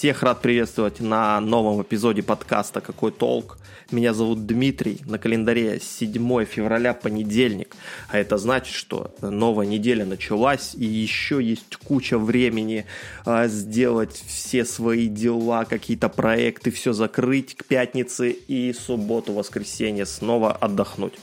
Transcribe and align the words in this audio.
Всех 0.00 0.22
рад 0.22 0.40
приветствовать 0.40 1.00
на 1.00 1.38
новом 1.42 1.82
эпизоде 1.82 2.22
подкаста 2.22 2.80
«Какой 2.80 3.12
толк?». 3.12 3.58
Меня 3.90 4.14
зовут 4.14 4.46
Дмитрий, 4.46 5.02
на 5.04 5.18
календаре 5.18 5.78
7 5.78 6.46
февраля, 6.46 6.94
понедельник, 6.94 7.76
а 8.08 8.16
это 8.16 8.38
значит, 8.38 8.74
что 8.74 9.14
новая 9.20 9.66
неделя 9.66 10.06
началась, 10.06 10.74
и 10.74 10.86
еще 10.86 11.42
есть 11.42 11.76
куча 11.76 12.18
времени 12.18 12.86
а, 13.26 13.46
сделать 13.46 14.24
все 14.26 14.64
свои 14.64 15.06
дела, 15.06 15.66
какие-то 15.66 16.08
проекты, 16.08 16.70
все 16.70 16.94
закрыть 16.94 17.54
к 17.54 17.66
пятнице 17.66 18.30
и 18.30 18.72
субботу, 18.72 19.34
воскресенье 19.34 20.06
снова 20.06 20.52
отдохнуть. 20.52 21.18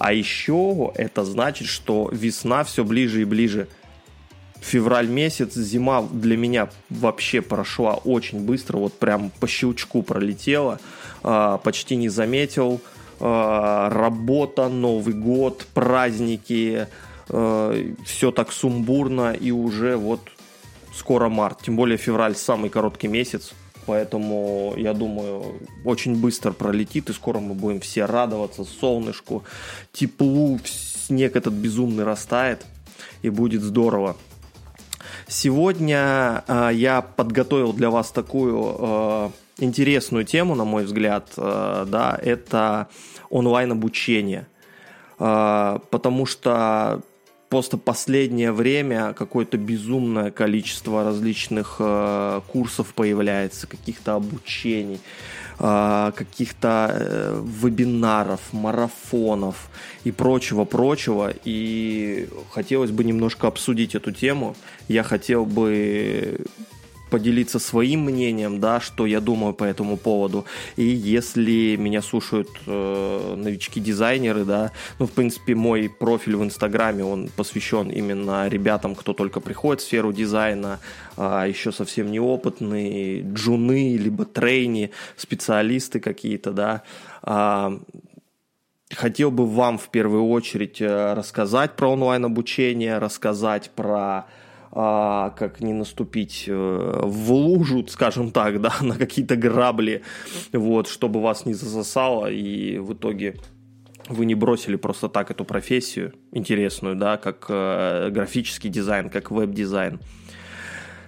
А 0.00 0.12
еще 0.12 0.92
это 0.96 1.24
значит, 1.24 1.68
что 1.68 2.10
весна 2.10 2.64
все 2.64 2.82
ближе 2.82 3.22
и 3.22 3.24
ближе– 3.24 3.68
февраль 4.60 5.08
месяц, 5.08 5.54
зима 5.54 6.02
для 6.02 6.36
меня 6.36 6.68
вообще 6.88 7.40
прошла 7.40 7.94
очень 7.94 8.40
быстро, 8.40 8.78
вот 8.78 8.92
прям 8.94 9.30
по 9.40 9.48
щелчку 9.48 10.02
пролетела, 10.02 10.78
а, 11.22 11.58
почти 11.58 11.96
не 11.96 12.08
заметил. 12.08 12.80
А, 13.22 13.90
работа, 13.90 14.68
Новый 14.68 15.14
год, 15.14 15.66
праздники, 15.74 16.86
а, 17.28 17.92
все 18.04 18.30
так 18.30 18.52
сумбурно 18.52 19.32
и 19.32 19.50
уже 19.50 19.96
вот 19.96 20.20
скоро 20.94 21.28
март. 21.28 21.62
Тем 21.62 21.76
более 21.76 21.98
февраль 21.98 22.34
самый 22.34 22.70
короткий 22.70 23.08
месяц, 23.08 23.52
поэтому 23.86 24.74
я 24.76 24.94
думаю 24.94 25.60
очень 25.84 26.16
быстро 26.16 26.52
пролетит 26.52 27.10
и 27.10 27.12
скоро 27.12 27.40
мы 27.40 27.54
будем 27.54 27.80
все 27.80 28.04
радоваться 28.04 28.64
солнышку, 28.64 29.44
теплу, 29.92 30.58
снег 30.64 31.36
этот 31.36 31.54
безумный 31.54 32.04
растает 32.04 32.64
и 33.22 33.30
будет 33.30 33.62
здорово. 33.62 34.16
Сегодня 35.30 36.42
э, 36.48 36.70
я 36.72 37.02
подготовил 37.02 37.72
для 37.72 37.88
вас 37.88 38.10
такую 38.10 38.76
э, 38.78 39.30
интересную 39.58 40.24
тему, 40.24 40.56
на 40.56 40.64
мой 40.64 40.82
взгляд, 40.82 41.28
э, 41.36 41.86
да, 41.86 42.18
это 42.20 42.88
онлайн-обучение. 43.30 44.48
Э, 45.20 45.78
потому 45.90 46.26
что 46.26 47.02
просто 47.48 47.76
последнее 47.76 48.50
время 48.50 49.12
какое-то 49.12 49.56
безумное 49.56 50.32
количество 50.32 51.04
различных 51.04 51.76
э, 51.78 52.40
курсов 52.48 52.92
появляется, 52.92 53.68
каких-то 53.68 54.16
обучений. 54.16 54.98
А, 55.62 56.12
каких-то 56.12 56.88
э, 56.90 57.42
вебинаров, 57.44 58.40
марафонов 58.52 59.68
и 60.04 60.10
прочего-прочего. 60.10 61.34
И 61.44 62.30
хотелось 62.50 62.90
бы 62.90 63.04
немножко 63.04 63.46
обсудить 63.46 63.94
эту 63.94 64.10
тему. 64.10 64.56
Я 64.88 65.02
хотел 65.02 65.44
бы 65.44 66.46
поделиться 67.10 67.58
своим 67.58 68.04
мнением, 68.04 68.60
да, 68.60 68.80
что 68.80 69.06
я 69.06 69.20
думаю 69.20 69.52
по 69.52 69.64
этому 69.64 69.96
поводу. 69.96 70.44
И 70.76 70.84
если 70.84 71.76
меня 71.76 72.02
слушают 72.02 72.48
э, 72.66 73.34
новички-дизайнеры, 73.36 74.44
да, 74.44 74.72
ну, 74.98 75.06
в 75.06 75.10
принципе, 75.10 75.54
мой 75.54 75.88
профиль 75.88 76.36
в 76.36 76.44
Инстаграме, 76.44 77.04
он 77.04 77.28
посвящен 77.36 77.90
именно 77.90 78.48
ребятам, 78.48 78.94
кто 78.94 79.12
только 79.12 79.40
приходит 79.40 79.82
в 79.82 79.84
сферу 79.84 80.12
дизайна, 80.12 80.80
а 81.16 81.46
еще 81.46 81.72
совсем 81.72 82.10
неопытные, 82.10 83.22
джуны, 83.22 83.96
либо 83.96 84.24
trainee, 84.24 84.90
специалисты 85.16 86.00
какие-то, 86.00 86.52
да, 86.52 86.82
а, 87.22 87.80
хотел 88.94 89.30
бы 89.30 89.46
вам 89.46 89.78
в 89.78 89.88
первую 89.88 90.28
очередь 90.28 90.80
э, 90.80 91.14
рассказать 91.14 91.76
про 91.76 91.92
онлайн-обучение, 91.92 92.98
рассказать 92.98 93.70
про 93.70 94.26
а, 94.72 95.30
как 95.30 95.60
не 95.60 95.72
наступить 95.72 96.44
э, 96.46 97.00
в 97.02 97.32
лужу, 97.32 97.86
скажем 97.88 98.30
так, 98.30 98.60
да, 98.60 98.74
на 98.80 98.96
какие-то 98.96 99.36
грабли, 99.36 100.02
вот, 100.52 100.88
чтобы 100.88 101.20
вас 101.20 101.44
не 101.46 101.54
засосало, 101.54 102.30
и 102.30 102.78
в 102.78 102.92
итоге 102.92 103.36
вы 104.08 104.26
не 104.26 104.34
бросили 104.34 104.76
просто 104.76 105.08
так 105.08 105.30
эту 105.30 105.44
профессию 105.44 106.14
интересную, 106.32 106.96
да, 106.96 107.16
как 107.16 107.46
э, 107.48 108.10
графический 108.10 108.70
дизайн, 108.70 109.10
как 109.10 109.30
веб-дизайн. 109.30 110.00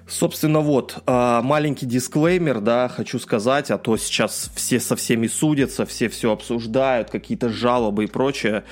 Собственно, 0.08 0.60
вот, 0.60 0.98
а, 1.06 1.40
маленький 1.42 1.86
дисклеймер, 1.86 2.60
да, 2.60 2.88
хочу 2.88 3.18
сказать, 3.18 3.70
а 3.70 3.78
то 3.78 3.96
сейчас 3.96 4.50
все 4.54 4.80
со 4.80 4.96
всеми 4.96 5.26
судятся, 5.26 5.86
все 5.86 6.08
все 6.08 6.32
обсуждают, 6.32 7.10
какие-то 7.10 7.48
жалобы 7.48 8.04
и 8.04 8.06
прочее. 8.08 8.64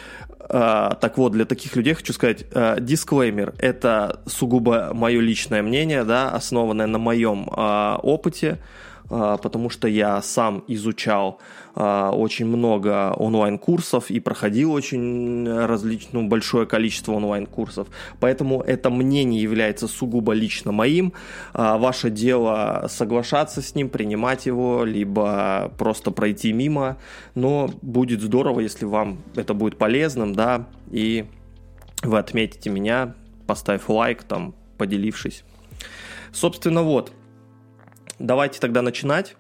А, 0.52 0.94
так 1.00 1.16
вот, 1.16 1.32
для 1.32 1.44
таких 1.44 1.76
людей 1.76 1.94
хочу 1.94 2.12
сказать, 2.12 2.44
а, 2.52 2.80
дисклеймер– 2.80 3.54
это 3.58 4.20
сугубо 4.26 4.90
мое 4.92 5.20
личное 5.20 5.62
мнение, 5.62 6.02
да, 6.02 6.30
основанное 6.30 6.86
на 6.86 6.98
моем 6.98 7.48
опыте, 7.48 8.58
а, 8.58 8.64
потому 9.10 9.70
что 9.70 9.88
я 9.88 10.22
сам 10.22 10.64
изучал 10.68 11.40
а, 11.74 12.10
очень 12.10 12.46
много 12.46 13.12
онлайн-курсов 13.16 14.10
и 14.10 14.20
проходил 14.20 14.72
очень 14.72 15.48
различное, 15.48 16.22
ну, 16.22 16.28
большое 16.28 16.66
количество 16.66 17.12
онлайн-курсов. 17.12 17.88
Поэтому 18.20 18.62
это 18.62 18.90
мнение 18.90 19.42
является 19.42 19.88
сугубо 19.88 20.32
лично 20.32 20.72
моим. 20.72 21.12
А, 21.52 21.78
ваше 21.78 22.10
дело 22.10 22.86
соглашаться 22.88 23.62
с 23.62 23.74
ним, 23.74 23.88
принимать 23.88 24.46
его, 24.46 24.84
либо 24.84 25.72
просто 25.76 26.10
пройти 26.10 26.52
мимо. 26.52 26.96
Но 27.34 27.70
будет 27.82 28.20
здорово, 28.20 28.60
если 28.60 28.84
вам 28.84 29.18
это 29.34 29.54
будет 29.54 29.76
полезным, 29.76 30.34
да, 30.34 30.68
и 30.90 31.26
вы 32.02 32.18
отметите 32.18 32.70
меня, 32.70 33.14
поставив 33.46 33.88
лайк, 33.90 34.22
там, 34.22 34.54
поделившись. 34.78 35.44
Собственно, 36.32 36.82
вот– 36.82 37.12
давайте 38.20 38.60
тогда 38.60 38.82
начинать. 38.82 39.34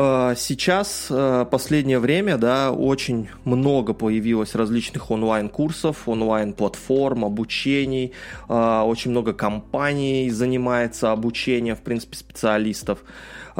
Э, 0.00 0.34
сейчас, 0.36 1.08
э, 1.10 1.44
последнее 1.50 1.98
время, 1.98 2.36
да, 2.36 2.70
очень 2.70 3.28
много 3.44 3.94
появилось 3.94 4.54
различных 4.54 5.10
онлайн-курсов, 5.10 6.08
онлайн-платформ, 6.08 7.24
обучений, 7.24 8.12
э, 8.48 8.82
очень 8.82 9.10
много 9.10 9.32
компаний 9.32 10.30
занимается 10.30 11.10
обучением, 11.10 11.74
в 11.74 11.82
принципе, 11.82 12.16
специалистов. 12.16 13.00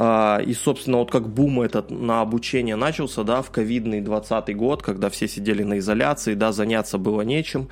И, 0.01 0.55
собственно, 0.55 0.99
вот 0.99 1.11
как 1.11 1.29
бум 1.29 1.61
этот 1.61 1.91
на 1.91 2.21
обучение 2.21 2.77
начался, 2.77 3.25
да, 3.25 3.43
в 3.43 3.51
ковидный 3.51 4.01
20 4.01 4.57
год, 4.57 4.81
когда 4.81 5.11
все 5.11 5.27
сидели 5.27 5.65
на 5.65 5.81
изоляции, 5.81 6.35
да, 6.35 6.53
заняться 6.53 6.99
было 6.99 7.23
нечем, 7.23 7.69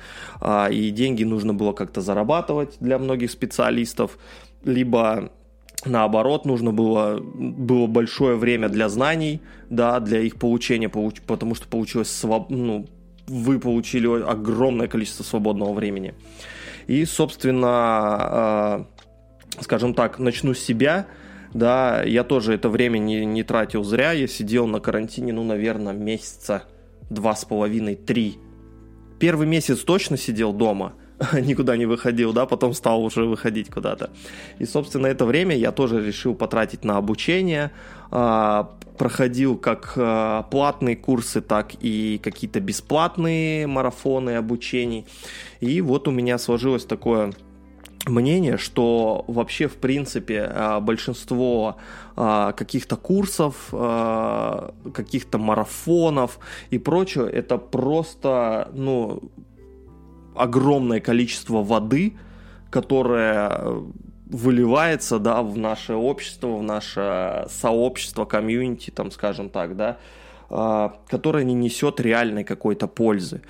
и 0.69 0.89
деньги 0.89 1.23
нужно 1.23 1.53
было 1.53 1.71
как-то 1.71 2.01
зарабатывать 2.01 2.75
для 2.81 2.99
многих 2.99 3.31
специалистов, 3.31 4.17
либо 4.65 5.31
наоборот, 5.87 6.45
нужно 6.45 6.71
было, 6.71 7.19
было 7.19 7.87
большое 7.87 8.35
время 8.35 8.69
для 8.69 8.89
знаний, 8.89 9.41
да, 9.69 9.99
для 9.99 10.21
их 10.21 10.37
получения, 10.37 10.89
потому 10.89 11.55
что 11.55 11.67
получилось, 11.67 12.09
своб... 12.09 12.49
ну, 12.49 12.87
вы 13.27 13.59
получили 13.59 14.07
огромное 14.07 14.87
количество 14.87 15.23
свободного 15.23 15.73
времени. 15.73 16.13
И, 16.87 17.03
собственно, 17.05 18.85
э, 19.59 19.61
скажем 19.61 19.93
так, 19.93 20.19
начну 20.19 20.53
с 20.53 20.59
себя, 20.59 21.07
да, 21.53 22.03
я 22.03 22.23
тоже 22.23 22.53
это 22.53 22.69
время 22.69 22.97
не, 22.97 23.25
не 23.25 23.43
тратил 23.43 23.83
зря, 23.83 24.11
я 24.13 24.27
сидел 24.27 24.67
на 24.67 24.79
карантине, 24.79 25.33
ну, 25.33 25.43
наверное, 25.43 25.93
месяца 25.93 26.63
два 27.09 27.35
с 27.35 27.45
половиной, 27.45 27.95
три. 27.95 28.37
Первый 29.19 29.47
месяц 29.47 29.79
точно 29.79 30.17
сидел 30.17 30.53
дома– 30.53 30.93
никуда 31.33 31.77
не 31.77 31.85
выходил, 31.85 32.33
да, 32.33 32.45
потом 32.45 32.73
стал 32.73 33.03
уже 33.03 33.25
выходить 33.25 33.69
куда-то. 33.69 34.09
И, 34.59 34.65
собственно, 34.65 35.07
это 35.07 35.25
время 35.25 35.55
я 35.55 35.71
тоже 35.71 36.05
решил 36.05 36.35
потратить 36.35 36.83
на 36.83 36.97
обучение, 36.97 37.71
а, 38.11 38.69
проходил 38.97 39.57
как 39.57 39.93
а, 39.95 40.43
платные 40.43 40.95
курсы, 40.95 41.41
так 41.41 41.73
и 41.81 42.19
какие-то 42.23 42.59
бесплатные 42.59 43.67
марафоны 43.67 44.37
обучений. 44.37 45.05
И 45.59 45.81
вот 45.81 46.07
у 46.07 46.11
меня 46.11 46.37
сложилось 46.37 46.85
такое 46.85 47.33
мнение, 48.05 48.57
что 48.57 49.25
вообще, 49.27 49.67
в 49.67 49.75
принципе, 49.75 50.51
а, 50.53 50.79
большинство 50.79 51.77
каких-то 52.15 52.95
курсов, 52.95 53.67
каких-то 53.69 55.37
марафонов 55.37 56.39
и 56.71 56.79
прочее, 56.79 57.29
это 57.29 57.59
просто, 57.59 58.71
ну, 58.73 59.21
огромное 60.37 60.99
количество 60.99 61.63
воды, 61.63 62.13
которое 62.69 63.49
э, 63.49 63.81
выливается, 64.25 65.19
да, 65.19 65.41
в 65.41 65.57
наше 65.57 65.93
общество, 65.93 66.57
в 66.57 66.63
наше 66.63 67.45
сообщество, 67.49 68.25
комьюнити, 68.25 68.91
там, 68.91 69.11
скажем 69.11 69.49
так, 69.49 69.75
да, 69.75 69.97
э, 70.49 70.89
которое 71.07 71.43
не 71.43 71.53
несет 71.53 71.99
реальной 71.99 72.43
какой-то 72.43 72.87
пользы. 72.87 73.41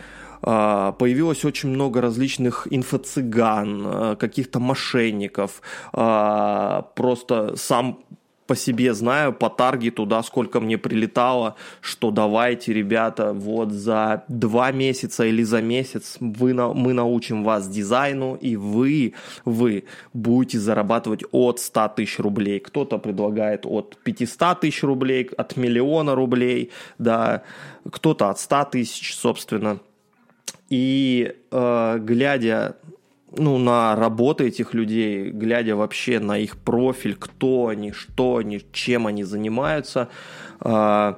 Э, 0.42 0.94
появилось 0.98 1.46
очень 1.46 1.70
много 1.70 2.02
различных 2.02 2.68
инфо-цыган, 2.70 4.16
каких-то 4.18 4.60
мошенников, 4.60 5.62
просто 5.92 7.56
сам 7.56 8.00
по 8.48 8.56
себе 8.56 8.94
знаю, 8.94 9.34
по 9.34 9.50
таргету, 9.50 10.06
да, 10.06 10.24
сколько 10.24 10.60
мне 10.60 10.78
прилетало, 10.78 11.56
что 11.82 12.12
давайте, 12.12 12.74
ребята, 12.74 13.34
вот 13.34 13.72
за 13.72 14.24
два 14.30 14.72
месяца 14.72 15.26
или 15.26 15.44
за 15.44 15.62
месяц 15.62 16.18
вы, 16.20 16.54
мы 16.54 16.94
научим 16.94 17.44
вас 17.44 17.68
дизайну, 17.68 18.36
и 18.36 18.56
вы, 18.56 19.14
вы 19.44 19.84
будете 20.14 20.60
зарабатывать 20.60 21.24
от 21.32 21.60
100 21.60 21.90
тысяч 21.90 22.20
рублей. 22.20 22.60
Кто-то 22.60 22.98
предлагает 22.98 23.66
от 23.66 23.98
500 24.04 24.62
тысяч 24.62 24.84
рублей, 24.84 25.30
от 25.38 25.58
миллиона 25.58 26.16
рублей, 26.16 26.72
да, 26.98 27.44
кто-то 27.92 28.30
от 28.30 28.40
100 28.40 28.66
тысяч, 28.72 29.16
собственно. 29.16 29.80
И 30.70 31.34
э, 31.52 32.00
глядя 32.00 32.78
ну, 33.36 33.58
на 33.58 33.96
работы 33.96 34.48
этих 34.48 34.74
людей, 34.74 35.32
глядя 35.32 35.76
вообще 35.76 36.20
на 36.20 36.38
их 36.38 36.58
профиль, 36.58 37.16
кто 37.16 37.68
они, 37.68 37.92
что 37.92 38.38
они, 38.38 38.62
чем 38.72 39.08
они 39.08 39.24
занимаются, 39.24 40.10
э, 40.62 41.14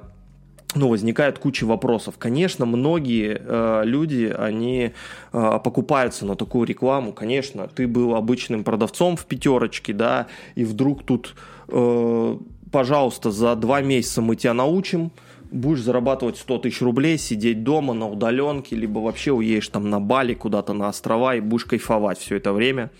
ну, 0.74 0.88
возникает 0.88 1.38
куча 1.38 1.64
вопросов. 1.64 2.14
Конечно, 2.18 2.66
многие 2.66 3.40
э, 3.40 3.82
люди, 3.84 4.34
они 4.36 4.92
э, 5.32 5.58
покупаются 5.64 6.26
на 6.26 6.36
такую 6.36 6.66
рекламу. 6.66 7.12
Конечно, 7.12 7.68
ты 7.68 7.86
был 7.86 8.14
обычным 8.14 8.64
продавцом 8.64 9.16
в 9.16 9.26
пятерочке, 9.26 9.92
да, 9.92 10.26
и 10.54 10.64
вдруг 10.64 11.04
тут, 11.04 11.34
э, 11.68 12.36
пожалуйста, 12.70 13.30
за 13.30 13.56
два 13.56 13.80
месяца 13.80 14.22
мы 14.22 14.36
тебя 14.36 14.54
научим, 14.54 15.10
будешь 15.50 15.82
зарабатывать 15.82 16.36
100 16.36 16.58
тысяч 16.58 16.80
рублей, 16.80 17.18
сидеть 17.18 17.62
дома 17.62 17.94
на 17.94 18.08
удаленке, 18.08 18.76
либо 18.76 18.98
вообще 18.98 19.32
уедешь 19.32 19.68
там 19.68 19.90
на 19.90 20.00
Бали 20.00 20.34
куда-то 20.34 20.72
на 20.72 20.88
острова 20.88 21.34
и 21.34 21.40
будешь 21.40 21.64
кайфовать 21.64 22.18
все 22.18 22.36
это 22.36 22.52
время. 22.52 22.90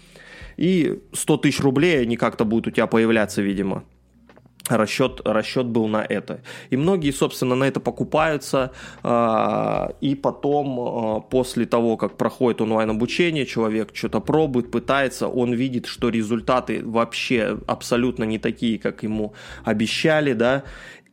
И 0.57 1.01
100 1.13 1.37
тысяч 1.39 1.61
рублей, 1.61 2.03
они 2.03 2.17
как-то 2.17 2.45
будут 2.45 2.69
у 2.69 2.71
тебя 2.71 2.87
появляться, 2.87 3.43
видимо. 3.43 3.85
Расчет, 4.69 5.21
расчет 5.25 5.67
был 5.67 5.89
на 5.89 6.05
это. 6.05 6.43
И 6.69 6.77
многие, 6.77 7.11
собственно, 7.11 7.55
на 7.57 7.65
это 7.65 7.81
покупаются. 7.81 8.73
Э, 9.03 9.89
и 10.01 10.15
потом, 10.15 10.79
э, 10.79 11.21
после 11.29 11.67
того, 11.67 11.97
как 11.97 12.17
проходит 12.17 12.61
онлайн-обучение, 12.61 13.47
человек 13.47 13.91
что-то 13.95 14.21
пробует, 14.21 14.71
пытается, 14.71 15.27
он 15.27 15.55
видит, 15.55 15.87
что 15.87 16.09
результаты 16.09 16.83
вообще 16.85 17.59
абсолютно 17.67 18.25
не 18.25 18.39
такие, 18.39 18.79
как 18.79 19.03
ему 19.03 19.33
обещали, 19.65 20.35
да, 20.35 20.63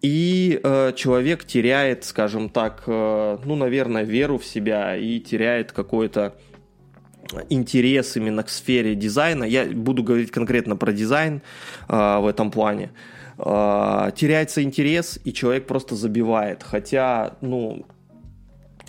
и 0.02 0.60
э, 0.64 0.94
человек 0.96 1.46
теряет, 1.46 2.04
скажем 2.04 2.50
так, 2.50 2.84
э, 2.86 3.38
ну, 3.44 3.56
наверное, 3.56 4.04
веру 4.04 4.38
в 4.38 4.46
себя 4.46 4.96
и 4.96 5.20
теряет 5.20 5.72
какой-то 5.72 6.36
интерес 7.50 8.16
именно 8.16 8.44
к 8.44 8.50
сфере 8.50 8.96
дизайна. 8.96 9.44
Я 9.44 9.66
буду 9.66 10.04
говорить 10.04 10.32
конкретно 10.32 10.76
про 10.76 10.92
дизайн 10.92 11.42
э, 11.90 12.20
в 12.20 12.28
этом 12.28 12.52
плане. 12.52 12.92
Э, 13.38 14.12
теряется 14.16 14.62
интерес, 14.64 15.20
и 15.24 15.34
человек 15.34 15.66
просто 15.66 15.96
забивает. 15.96 16.64
Хотя, 16.64 17.38
ну, 17.42 17.86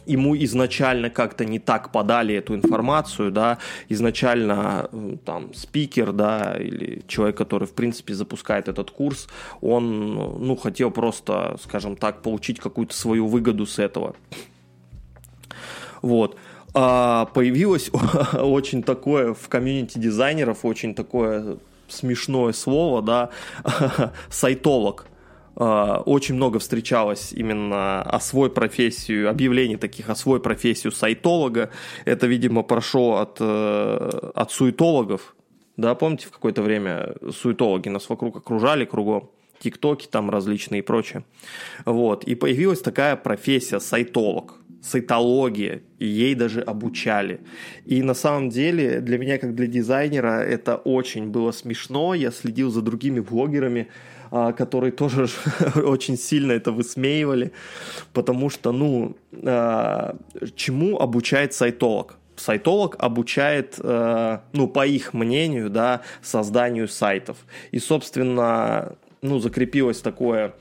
ему 0.09 0.37
изначально 0.37 1.11
как-то 1.11 1.45
не 1.45 1.59
так 1.59 1.93
подали 1.93 2.35
эту 2.35 2.55
информацию, 2.55 3.31
да, 3.31 3.59
изначально 3.89 4.89
э, 4.91 5.17
там 5.25 5.55
спикер, 5.55 6.13
да, 6.13 6.57
или 6.59 7.03
человек, 7.07 7.37
который, 7.37 7.67
в 7.67 7.75
принципе, 7.75 8.15
запускает 8.15 8.69
этот 8.69 8.91
курс, 8.91 9.29
он, 9.61 10.15
ну, 10.47 10.57
хотел 10.57 10.91
просто, 10.91 11.57
скажем 11.63 11.97
так, 11.97 12.23
получить 12.23 12.59
какую-то 12.59 12.95
свою 12.95 13.27
выгоду 13.27 13.67
с 13.67 13.79
этого. 13.79 14.15
Вот. 16.03 16.37
А 16.75 17.27
появилось 17.27 17.91
очень 18.33 18.83
такое 18.83 19.35
в 19.35 19.49
комьюнити 19.49 19.99
дизайнеров, 19.99 20.65
очень 20.65 20.95
такое 20.95 21.59
смешное 21.89 22.53
слово, 22.53 23.03
да, 23.03 23.31
сайтолог. 24.31 25.08
А, 25.61 26.03
очень 26.07 26.37
много 26.37 26.61
встречалось 26.61 27.33
именно 27.33 28.01
о 28.01 28.21
свой 28.21 28.49
профессию, 28.49 29.29
объявлений 29.29 29.77
таких 29.77 30.09
о 30.09 30.15
свой 30.15 30.41
профессию 30.41 30.93
сайтолога. 30.93 31.71
Это, 32.05 32.29
видимо, 32.29 32.63
прошло 32.63 33.17
от, 33.17 33.39
э, 33.41 34.31
от 34.35 34.53
суетологов. 34.53 35.35
Да, 35.77 35.97
помните, 35.97 36.29
в 36.29 36.31
какое-то 36.31 36.63
время 36.63 37.17
суетологи 37.33 37.89
нас 37.89 38.09
вокруг 38.09 38.37
окружали 38.37 38.85
кругом 38.85 39.31
тиктоки 39.59 40.07
там 40.07 40.31
различные 40.31 40.79
и 40.79 40.83
прочее. 40.83 41.25
Вот. 41.85 42.23
И 42.23 42.37
появилась 42.37 42.81
такая 42.81 43.17
профессия 43.17 43.81
сайтолог, 43.81 44.55
сайтология, 44.81 45.83
и 45.99 46.07
ей 46.07 46.37
даже 46.37 46.61
обучали. 46.61 47.41
И 47.85 48.03
на 48.03 48.15
самом 48.15 48.51
деле 48.51 49.01
для 49.01 49.19
меня, 49.19 49.39
как 49.39 49.57
для 49.57 49.67
дизайнера, 49.67 50.41
это 50.41 50.77
очень 50.77 51.31
было 51.31 51.51
смешно. 51.51 52.15
Я 52.15 52.31
следил 52.31 52.71
за 52.71 52.81
другими 52.81 53.19
блогерами, 53.19 53.89
которые 54.31 54.93
тоже 54.93 55.29
очень 55.75 56.17
сильно 56.17 56.53
это 56.53 56.73
высмеивали, 56.73 57.53
потому 58.13 58.51
что, 58.51 58.73
ну, 58.73 59.17
а, 59.45 60.17
чему 60.55 60.99
обучает 60.99 61.55
сайтолог? 61.55 62.17
сайтолог 62.37 62.97
обучает, 62.99 63.79
а, 63.81 64.43
ну, 64.53 64.69
по 64.69 64.87
их 64.87 65.13
мнению, 65.15 65.71
да, 65.71 66.03
созданию 66.23 66.89
сайтов. 66.89 67.37
И, 67.73 67.79
собственно, 67.79 68.97
ну, 69.23 69.39
закрепилось 69.39 70.01
такое 70.01 70.55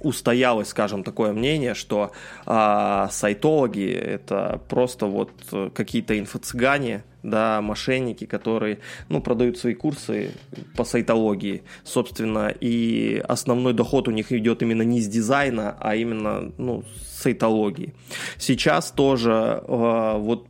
устоялось, 0.00 0.68
скажем, 0.68 1.02
такое 1.02 1.32
мнение, 1.32 1.74
что 1.74 2.12
а, 2.46 3.08
сайтологи 3.10 3.90
это 3.90 4.60
просто 4.68 5.06
вот 5.06 5.30
какие-то 5.74 6.18
инфо-цыгане, 6.18 7.02
да, 7.22 7.60
мошенники, 7.60 8.24
которые, 8.26 8.78
ну, 9.08 9.20
продают 9.20 9.58
свои 9.58 9.74
курсы 9.74 10.32
по 10.76 10.84
сайтологии, 10.84 11.62
собственно, 11.84 12.48
и 12.48 13.22
основной 13.28 13.72
доход 13.72 14.08
у 14.08 14.10
них 14.10 14.32
идет 14.32 14.62
именно 14.62 14.82
не 14.82 15.00
с 15.00 15.08
дизайна, 15.08 15.76
а 15.80 15.94
именно, 15.96 16.52
ну, 16.58 16.84
с 16.96 17.22
сайтологии. 17.22 17.94
Сейчас 18.36 18.90
тоже 18.90 19.62
э, 19.66 20.14
вот 20.18 20.46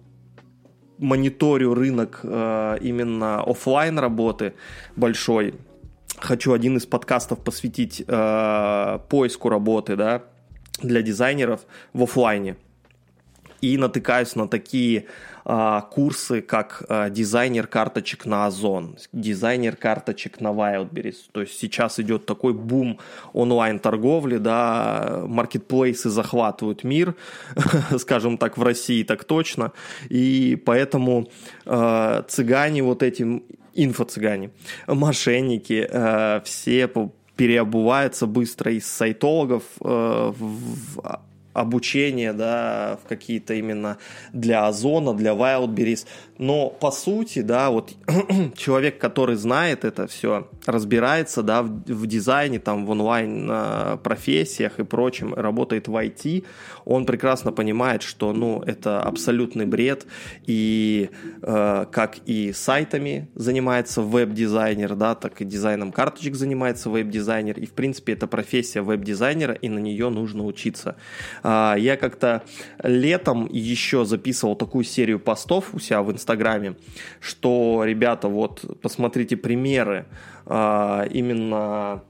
мониторю 0.98 1.74
рынок 1.74 2.20
э, 2.22 2.78
именно 2.80 3.42
офлайн 3.42 3.98
работы 3.98 4.54
большой, 4.96 5.54
хочу 6.20 6.52
один 6.52 6.76
из 6.76 6.86
подкастов 6.86 7.40
посвятить 7.40 8.02
э, 8.06 8.98
поиску 9.08 9.48
работы, 9.48 9.96
да, 9.96 10.22
для 10.82 11.02
дизайнеров 11.02 11.66
в 11.92 12.02
офлайне. 12.02 12.56
И 13.60 13.76
натыкаюсь 13.76 14.36
на 14.36 14.46
такие 14.46 15.06
э, 15.44 15.80
курсы, 15.90 16.40
как 16.42 16.84
э, 16.88 17.10
дизайнер 17.10 17.66
карточек 17.66 18.24
на 18.24 18.46
Озон, 18.46 18.96
дизайнер 19.12 19.74
карточек 19.74 20.40
на 20.40 20.48
Wildberries. 20.48 21.16
То 21.32 21.40
есть 21.40 21.58
сейчас 21.58 21.98
идет 21.98 22.24
такой 22.24 22.52
бум 22.52 23.00
онлайн-торговли, 23.32 24.36
да, 24.36 25.24
маркетплейсы 25.26 26.08
захватывают 26.08 26.84
мир, 26.84 27.16
скажем 27.98 28.38
так, 28.38 28.58
в 28.58 28.62
России 28.62 29.02
так 29.02 29.24
точно. 29.24 29.72
И 30.08 30.54
поэтому 30.64 31.28
э, 31.66 32.22
цыгане 32.28 32.84
вот 32.84 33.02
этим 33.02 33.42
инфо-цыгане, 33.84 34.50
мошенники, 34.86 35.86
э, 35.88 36.40
все 36.44 36.90
переобуваются 37.36 38.26
быстро 38.26 38.72
из 38.72 38.86
сайтологов 38.86 39.62
э, 39.80 40.32
в 40.36 41.20
обучение, 41.60 42.32
да, 42.32 42.98
в 43.04 43.08
какие-то 43.08 43.54
именно 43.54 43.98
для 44.32 44.66
Озона, 44.66 45.14
для 45.14 45.32
Wildberries. 45.32 46.06
Но 46.38 46.70
по 46.70 46.90
сути, 46.90 47.40
да, 47.40 47.70
вот 47.70 47.92
человек, 48.56 48.98
который 48.98 49.36
знает 49.36 49.84
это 49.84 50.06
все, 50.06 50.48
разбирается, 50.66 51.42
да, 51.42 51.62
в, 51.62 51.68
в 51.86 52.06
дизайне, 52.06 52.58
там, 52.58 52.86
в 52.86 52.90
онлайн 52.90 53.50
профессиях 54.02 54.78
и 54.78 54.84
прочем, 54.84 55.34
работает 55.34 55.88
в 55.88 55.96
IT, 55.96 56.44
он 56.84 57.04
прекрасно 57.04 57.52
понимает, 57.52 58.02
что, 58.02 58.32
ну, 58.32 58.62
это 58.62 59.02
абсолютный 59.02 59.66
бред, 59.66 60.06
и 60.46 61.10
э, 61.42 61.86
как 61.90 62.18
и 62.26 62.52
сайтами 62.52 63.28
занимается 63.34 64.02
веб-дизайнер, 64.02 64.94
да, 64.94 65.14
так 65.14 65.40
и 65.40 65.44
дизайном 65.44 65.92
карточек 65.92 66.34
занимается 66.34 66.90
веб-дизайнер, 66.90 67.58
и, 67.58 67.66
в 67.66 67.72
принципе, 67.72 68.14
это 68.14 68.26
профессия 68.26 68.82
веб-дизайнера, 68.82 69.54
и 69.54 69.68
на 69.68 69.78
нее 69.78 70.08
нужно 70.08 70.44
учиться. 70.44 70.96
Э, 71.48 71.74
я 71.78 71.96
как-то 71.96 72.42
летом 72.82 73.48
еще 73.50 74.04
записывал 74.04 74.56
такую 74.56 74.84
серию 74.84 75.18
постов 75.18 75.74
у 75.74 75.78
себя 75.78 76.02
в 76.02 76.12
Инстаграме, 76.12 76.76
что, 77.20 77.82
ребята, 77.84 78.28
вот, 78.28 78.80
посмотрите 78.82 79.36
примеры 79.36 80.06
э, 80.46 81.08
именно 81.10 82.02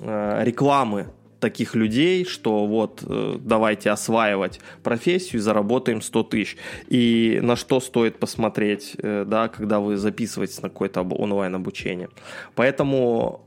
э, 0.00 0.44
рекламы 0.44 1.06
таких 1.40 1.74
людей, 1.74 2.24
что 2.24 2.66
вот 2.66 3.02
э, 3.06 3.36
давайте 3.40 3.90
осваивать 3.90 4.60
профессию, 4.82 5.40
заработаем 5.42 6.00
100 6.00 6.22
тысяч. 6.24 6.56
И 6.88 7.38
на 7.42 7.56
что 7.56 7.80
стоит 7.80 8.18
посмотреть, 8.18 8.96
э, 8.98 9.24
да, 9.26 9.48
когда 9.48 9.80
вы 9.80 9.96
записываетесь 9.96 10.62
на 10.62 10.68
какое-то 10.68 11.02
онлайн 11.02 11.54
обучение. 11.54 12.08
Поэтому 12.54 13.46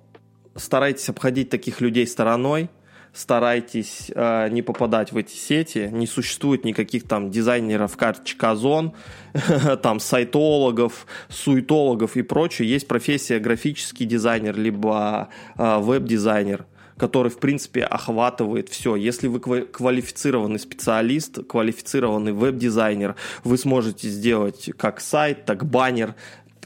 старайтесь 0.55 1.10
обходить 1.10 1.50
таких 1.50 1.81
людей 1.81 2.08
стороной, 2.08 2.69
старайтесь 3.13 4.12
э, 4.13 4.50
не 4.50 4.62
попадать 4.62 5.12
в 5.12 5.18
эти 5.18 5.36
сети. 5.36 5.89
Не 5.92 6.08
существует 6.08 6.66
никаких 6.66 7.08
там 7.08 7.32
дизайнеров 7.32 7.98
карточек 7.98 8.44
Озон, 8.44 8.94
там 9.82 10.00
сайтологов, 10.00 11.06
суетологов 11.30 12.18
и 12.18 12.22
прочее. 12.22 12.70
Есть 12.70 12.88
профессия 12.88 13.39
графический 13.39 14.06
дизайнер, 14.06 14.58
либо 14.58 15.30
э, 15.58 15.80
веб-дизайнер 15.80 16.66
который, 17.00 17.32
в 17.32 17.39
принципе, 17.39 17.84
охватывает 17.84 18.70
все. 18.70 18.96
Если 18.96 19.28
вы 19.28 19.39
квалифицированный 19.39 20.60
специалист, 20.60 21.39
квалифицированный 21.48 22.34
веб-дизайнер, 22.34 23.16
вы 23.44 23.58
сможете 23.58 24.10
сделать 24.10 24.70
как 24.78 25.00
сайт, 25.00 25.46
так 25.46 25.66
баннер, 25.66 26.16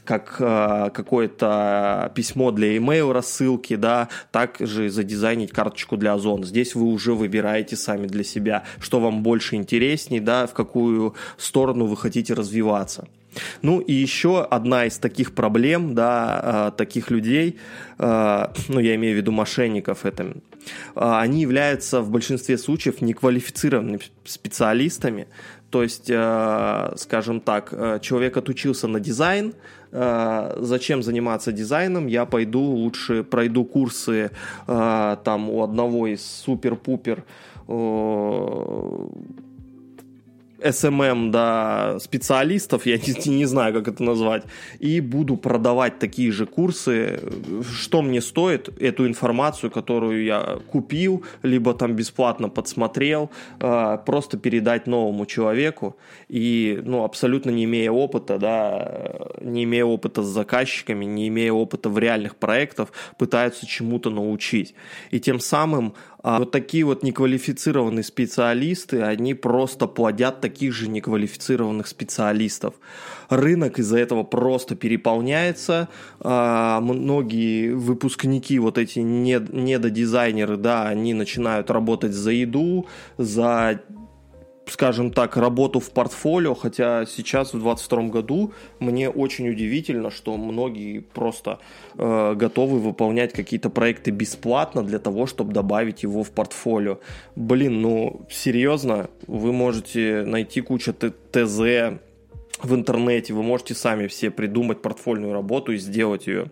как 0.04 0.36
э, 0.38 0.90
какое-то 0.92 2.12
письмо 2.14 2.50
для 2.50 2.76
email 2.76 3.12
рассылки, 3.12 3.76
да, 3.76 4.08
так 4.30 4.56
же 4.60 4.90
задизайнить 4.90 5.50
карточку 5.50 5.96
для 5.96 6.14
Озон. 6.14 6.44
Здесь 6.44 6.74
вы 6.74 6.86
уже 6.86 7.14
выбираете 7.14 7.76
сами 7.76 8.06
для 8.06 8.24
себя, 8.24 8.64
что 8.80 9.00
вам 9.00 9.22
больше 9.22 9.56
интересней, 9.56 10.20
да, 10.20 10.46
в 10.46 10.52
какую 10.54 11.14
сторону 11.38 11.86
вы 11.86 11.96
хотите 11.96 12.34
развиваться. 12.34 13.06
Ну 13.62 13.80
и 13.80 13.92
еще 13.92 14.44
одна 14.44 14.86
из 14.86 14.98
таких 14.98 15.34
проблем, 15.34 15.94
да, 15.94 16.70
э, 16.74 16.76
таких 16.76 17.10
людей, 17.10 17.58
э, 17.98 18.46
ну 18.68 18.80
я 18.80 18.94
имею 18.94 19.14
в 19.14 19.16
виду 19.16 19.32
мошенников, 19.32 20.04
это, 20.04 20.24
э, 20.24 20.34
они 20.94 21.42
являются 21.42 22.00
в 22.00 22.10
большинстве 22.10 22.58
случаев 22.58 23.00
неквалифицированными 23.00 24.00
специалистами, 24.24 25.26
то 25.74 25.82
есть, 25.82 26.04
скажем 27.00 27.40
так, 27.40 27.74
человек 28.00 28.36
отучился 28.36 28.86
на 28.86 29.00
дизайн, 29.00 29.54
зачем 29.90 31.02
заниматься 31.02 31.50
дизайном, 31.50 32.06
я 32.06 32.26
пойду 32.26 32.60
лучше 32.60 33.24
пройду 33.24 33.64
курсы 33.64 34.30
там 34.66 35.50
у 35.50 35.64
одного 35.64 36.06
из 36.06 36.24
супер-пупер 36.24 37.24
SMM, 40.64 41.30
да, 41.30 41.98
специалистов, 42.00 42.86
я 42.86 42.96
не, 42.96 43.14
не 43.30 43.44
знаю, 43.44 43.74
как 43.74 43.88
это 43.88 44.02
назвать, 44.02 44.44
и 44.78 45.00
буду 45.00 45.36
продавать 45.36 45.98
такие 45.98 46.32
же 46.32 46.46
курсы, 46.46 47.20
что 47.70 48.02
мне 48.02 48.20
стоит? 48.20 48.68
Эту 48.80 49.06
информацию, 49.06 49.70
которую 49.70 50.24
я 50.24 50.58
купил, 50.70 51.24
либо 51.42 51.74
там 51.74 51.94
бесплатно 51.94 52.48
подсмотрел, 52.48 53.30
а, 53.60 53.98
просто 53.98 54.38
передать 54.38 54.86
новому 54.86 55.26
человеку, 55.26 55.96
и, 56.28 56.80
ну, 56.84 57.04
абсолютно 57.04 57.50
не 57.50 57.64
имея 57.64 57.90
опыта, 57.90 58.38
да, 58.38 59.28
не 59.40 59.64
имея 59.64 59.84
опыта 59.84 60.22
с 60.22 60.26
заказчиками, 60.26 61.04
не 61.04 61.28
имея 61.28 61.52
опыта 61.52 61.90
в 61.90 61.98
реальных 61.98 62.36
проектах, 62.36 62.88
пытаются 63.18 63.66
чему-то 63.66 64.10
научить. 64.10 64.74
И 65.10 65.20
тем 65.20 65.40
самым 65.40 65.94
а 66.24 66.38
вот 66.38 66.52
такие 66.52 66.84
вот 66.84 67.02
неквалифицированные 67.02 68.02
специалисты, 68.02 69.02
они 69.02 69.34
просто 69.34 69.86
плодят 69.86 70.40
таких 70.40 70.72
же 70.72 70.88
неквалифицированных 70.88 71.86
специалистов. 71.86 72.76
Рынок 73.28 73.78
из-за 73.78 73.98
этого 73.98 74.22
просто 74.22 74.74
переполняется. 74.74 75.90
А 76.20 76.80
многие 76.80 77.74
выпускники, 77.74 78.58
вот 78.58 78.78
эти 78.78 79.00
недодизайнеры, 79.00 80.56
да, 80.56 80.88
они 80.88 81.12
начинают 81.12 81.70
работать 81.70 82.14
за 82.14 82.30
еду, 82.30 82.86
за 83.18 83.82
скажем 84.66 85.12
так, 85.12 85.36
работу 85.36 85.80
в 85.80 85.90
портфолио, 85.90 86.54
хотя 86.54 87.06
сейчас 87.06 87.48
в 87.48 87.60
2022 87.60 88.02
году 88.08 88.52
мне 88.78 89.10
очень 89.10 89.48
удивительно, 89.48 90.10
что 90.10 90.36
многие 90.36 91.00
просто 91.00 91.58
э, 91.96 92.34
готовы 92.34 92.78
выполнять 92.78 93.32
какие-то 93.32 93.70
проекты 93.70 94.10
бесплатно 94.10 94.82
для 94.82 94.98
того, 94.98 95.26
чтобы 95.26 95.52
добавить 95.52 96.02
его 96.02 96.22
в 96.22 96.30
портфолио. 96.30 96.98
Блин, 97.36 97.82
ну 97.82 98.26
серьезно, 98.30 99.10
вы 99.26 99.52
можете 99.52 100.24
найти 100.26 100.60
кучу 100.60 100.92
ТЗ 100.92 101.98
в 102.62 102.74
интернете, 102.74 103.34
вы 103.34 103.42
можете 103.42 103.74
сами 103.74 104.06
все 104.06 104.30
придумать 104.30 104.80
портфольную 104.80 105.32
работу 105.32 105.72
и 105.72 105.78
сделать 105.78 106.26
ее 106.26 106.50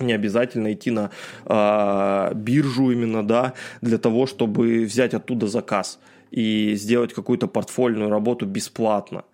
не 0.00 0.14
обязательно 0.14 0.72
идти 0.72 0.90
на 0.90 1.10
э, 1.44 2.34
биржу 2.34 2.90
именно, 2.90 3.22
да, 3.22 3.52
для 3.82 3.98
того, 3.98 4.26
чтобы 4.26 4.84
взять 4.84 5.14
оттуда 5.14 5.46
заказ 5.46 5.98
и 6.32 6.74
сделать 6.76 7.12
какую-то 7.12 7.46
портфольную 7.46 8.10
работу 8.10 8.46
бесплатно. 8.46 9.24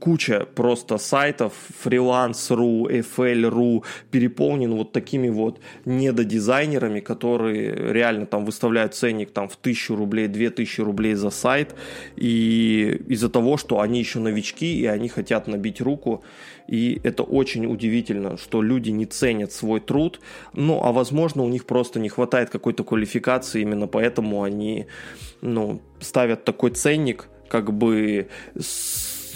Куча 0.00 0.46
просто 0.54 0.98
сайтов, 0.98 1.52
freelance.ru, 1.84 2.88
FL.ru 3.16 3.84
переполнен 4.10 4.74
вот 4.74 4.92
такими 4.92 5.28
вот 5.28 5.60
недодизайнерами, 5.84 7.00
которые 7.00 7.92
реально 7.92 8.26
там 8.26 8.44
выставляют 8.44 8.94
ценник 8.94 9.30
там 9.30 9.48
в 9.48 9.56
тысячу 9.56 9.96
рублей, 9.96 10.28
две 10.28 10.50
тысячи 10.50 10.80
рублей 10.80 11.14
за 11.14 11.30
сайт, 11.30 11.74
и 12.16 13.00
из-за 13.08 13.28
того, 13.28 13.56
что 13.56 13.80
они 13.80 13.98
еще 13.98 14.18
новички, 14.18 14.80
и 14.80 14.86
они 14.86 15.08
хотят 15.08 15.46
набить 15.46 15.80
руку, 15.80 16.22
и 16.68 17.00
это 17.04 17.22
очень 17.22 17.66
удивительно, 17.66 18.36
что 18.36 18.62
люди 18.62 18.90
не 18.90 19.06
ценят 19.06 19.52
свой 19.52 19.80
труд, 19.80 20.20
ну, 20.52 20.82
а 20.82 20.92
возможно, 20.92 21.42
у 21.42 21.48
них 21.48 21.64
просто 21.64 22.00
не 22.00 22.08
хватает 22.08 22.50
какой-то 22.50 22.84
квалификации, 22.84 23.62
именно 23.62 23.86
поэтому 23.86 24.42
они, 24.42 24.86
ну, 25.40 25.80
ставят 26.00 26.44
такой 26.44 26.70
ценник, 26.70 27.28
как 27.48 27.72
бы 27.72 28.28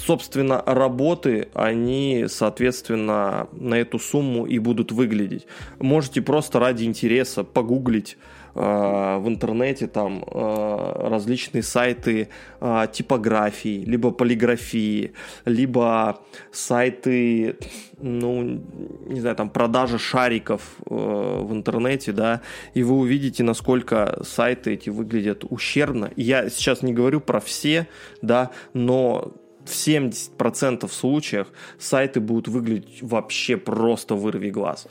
собственно, 0.05 0.63
работы, 0.67 1.49
они, 1.55 2.27
соответственно, 2.29 3.49
на 3.53 3.75
эту 3.75 3.99
сумму 3.99 4.47
и 4.47 4.59
будут 4.59 4.93
выглядеть. 4.93 5.47
Можете 5.79 6.23
просто 6.23 6.59
ради 6.59 6.85
интереса 6.85 7.45
погуглить 7.45 8.17
Э, 8.55 9.19
в 9.19 9.29
интернете 9.29 9.87
там 9.87 10.25
э, 10.27 11.09
различные 11.09 11.63
сайты 11.63 12.29
э, 12.61 12.87
типографии, 12.93 13.85
либо 13.85 14.11
полиграфии, 14.11 15.13
либо 15.45 16.21
сайты, 16.51 17.57
ну, 17.99 18.63
не 19.07 19.21
знаю, 19.21 19.37
там 19.37 19.51
продажа 19.51 19.99
шариков 19.99 20.63
в 20.87 21.53
интернете, 21.53 22.13
да, 22.13 22.41
и 22.75 22.83
вы 22.83 22.97
увидите, 22.97 23.43
насколько 23.45 24.21
сайты 24.25 24.73
эти 24.75 24.91
выглядят 24.91 25.45
ущербно. 25.49 26.11
Я 26.17 26.51
сейчас 26.51 26.83
не 26.83 26.93
говорю 26.93 27.21
про 27.21 27.41
все, 27.41 27.87
да, 28.23 28.51
но 28.73 29.33
в 29.65 29.71
70% 29.71 30.89
случаях 30.91 31.49
сайты 31.79 32.21
будут 32.21 32.49
выглядеть 32.49 33.03
вообще 33.03 33.57
просто 33.57 34.15
вырви 34.15 34.51
глаз. 34.51 34.87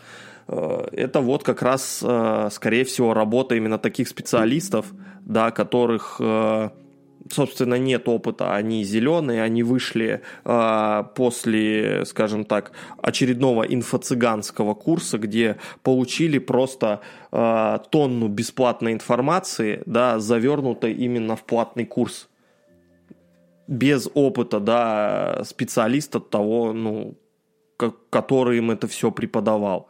Э, 0.50 0.88
это 0.92 1.22
вот 1.22 1.44
как 1.44 1.62
раз, 1.62 2.04
э, 2.04 2.50
скорее 2.52 2.84
всего, 2.84 3.14
работа 3.14 3.56
именно 3.56 3.78
таких 3.78 4.08
специалистов, 4.08 4.88
да, 5.22 5.52
которых 5.52 6.18
э, 6.20 6.70
собственно, 7.32 7.76
нет 7.76 8.08
опыта, 8.08 8.56
они 8.56 8.84
зеленые, 8.84 9.44
они 9.44 9.62
вышли 9.62 10.22
после, 10.44 12.04
скажем 12.06 12.44
так, 12.44 12.72
очередного 13.04 13.64
инфо-цыганского 13.64 14.74
курса, 14.74 15.20
где 15.20 15.58
получили 15.84 16.40
просто 16.40 17.02
тонну 17.30 18.30
бесплатной 18.30 18.94
информации, 18.94 19.84
да, 19.86 20.18
завернутой 20.18 20.94
именно 20.94 21.36
в 21.36 21.44
платный 21.44 21.86
курс. 21.86 22.30
Без 23.70 24.10
опыта, 24.16 24.60
да, 24.60 25.44
специалиста 25.46 26.20
того, 26.20 26.74
ну, 26.74 27.16
который 28.10 28.58
им 28.58 28.72
это 28.72 28.88
все 28.88 29.12
преподавал. 29.12 29.88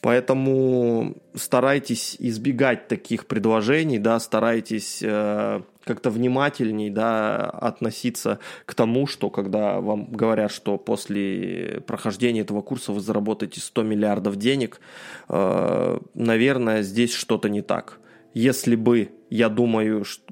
Поэтому 0.00 1.16
старайтесь 1.34 2.16
избегать 2.18 2.88
таких 2.88 3.26
предложений, 3.26 3.98
да, 3.98 4.18
старайтесь 4.20 5.00
э, 5.02 5.60
как-то 5.84 6.10
внимательней, 6.10 6.88
да, 6.88 7.50
относиться 7.50 8.38
к 8.64 8.74
тому, 8.74 9.06
что 9.06 9.28
когда 9.28 9.80
вам 9.80 10.06
говорят, 10.06 10.52
что 10.52 10.78
после 10.78 11.82
прохождения 11.86 12.40
этого 12.40 12.62
курса 12.62 12.92
вы 12.92 13.00
заработаете 13.00 13.60
100 13.60 13.82
миллиардов 13.82 14.36
денег, 14.36 14.80
э, 15.28 15.98
наверное, 16.14 16.82
здесь 16.82 17.12
что-то 17.12 17.48
не 17.48 17.62
так. 17.62 17.98
Если 18.34 18.76
бы, 18.76 19.10
я 19.30 19.48
думаю, 19.48 20.04
э, 20.04 20.27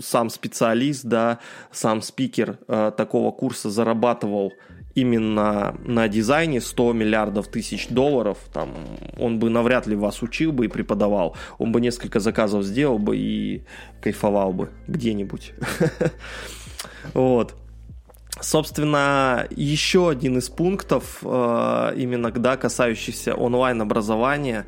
сам 0.00 0.30
специалист, 0.30 1.04
да, 1.04 1.38
сам 1.72 2.02
спикер 2.02 2.58
э, 2.68 2.92
такого 2.96 3.32
курса 3.32 3.70
зарабатывал 3.70 4.52
именно 4.94 5.74
на 5.84 6.08
дизайне 6.08 6.60
100 6.60 6.92
миллиардов 6.92 7.48
тысяч 7.48 7.88
долларов, 7.88 8.38
там, 8.52 8.70
он 9.18 9.38
бы 9.38 9.50
навряд 9.50 9.86
ли 9.86 9.96
вас 9.96 10.22
учил 10.22 10.52
бы 10.52 10.66
и 10.66 10.68
преподавал. 10.68 11.36
Он 11.58 11.72
бы 11.72 11.80
несколько 11.80 12.20
заказов 12.20 12.64
сделал 12.64 12.98
бы 12.98 13.16
и 13.16 13.64
кайфовал 14.00 14.52
бы 14.52 14.70
где-нибудь. 14.86 15.54
Вот. 17.14 17.54
Собственно, 18.40 19.46
еще 19.50 20.10
один 20.10 20.38
из 20.38 20.48
пунктов, 20.48 21.18
э, 21.22 21.92
именно 21.96 22.30
да, 22.30 22.56
касающихся 22.56 23.34
онлайн-образования, 23.34 24.66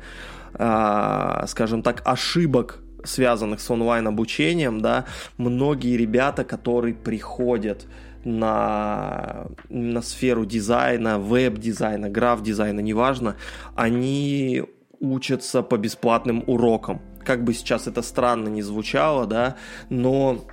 э, 0.53 1.43
скажем 1.47 1.83
так, 1.83 2.01
ошибок 2.05 2.79
связанных 3.03 3.61
с 3.61 3.69
онлайн-обучением, 3.69 4.81
да, 4.81 5.05
многие 5.37 5.97
ребята, 5.97 6.43
которые 6.43 6.93
приходят 6.93 7.85
на, 8.23 9.47
на 9.69 10.01
сферу 10.01 10.45
дизайна, 10.45 11.19
веб-дизайна, 11.19 12.09
граф-дизайна, 12.09 12.79
неважно, 12.81 13.35
они 13.75 14.63
учатся 14.99 15.61
по 15.61 15.77
бесплатным 15.77 16.43
урокам. 16.47 17.01
Как 17.23 17.43
бы 17.43 17.53
сейчас 17.53 17.87
это 17.87 18.01
странно 18.01 18.47
не 18.47 18.61
звучало, 18.61 19.25
да, 19.25 19.55
но 19.89 20.45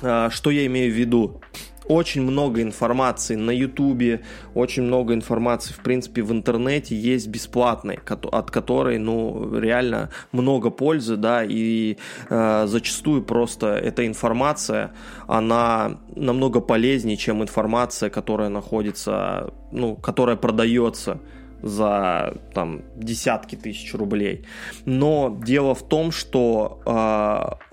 э, 0.00 0.28
что 0.30 0.50
я 0.50 0.66
имею 0.66 0.92
в 0.92 0.96
виду? 0.96 1.40
Очень 1.86 2.22
много 2.22 2.62
информации 2.62 3.34
на 3.34 3.50
Ютубе, 3.50 4.22
очень 4.54 4.82
много 4.82 5.14
информации, 5.14 5.72
в 5.72 5.78
принципе, 5.82 6.22
в 6.22 6.32
интернете 6.32 6.96
есть 6.96 7.28
бесплатной, 7.28 7.98
от 8.32 8.50
которой, 8.50 8.98
ну, 8.98 9.58
реально 9.58 10.10
много 10.32 10.70
пользы, 10.70 11.16
да, 11.16 11.44
и 11.44 11.96
э, 12.28 12.66
зачастую 12.66 13.22
просто 13.22 13.74
эта 13.74 14.06
информация, 14.06 14.92
она 15.26 15.98
намного 16.14 16.60
полезнее, 16.60 17.16
чем 17.16 17.42
информация, 17.42 18.10
которая 18.10 18.48
находится, 18.48 19.52
ну, 19.70 19.96
которая 19.96 20.36
продается 20.36 21.20
за 21.62 22.34
там 22.54 22.82
десятки 22.96 23.56
тысяч 23.56 23.94
рублей. 23.94 24.44
Но 24.84 25.38
дело 25.44 25.74
в 25.74 25.88
том, 25.88 26.10
что 26.10 26.82
э, 26.84 26.90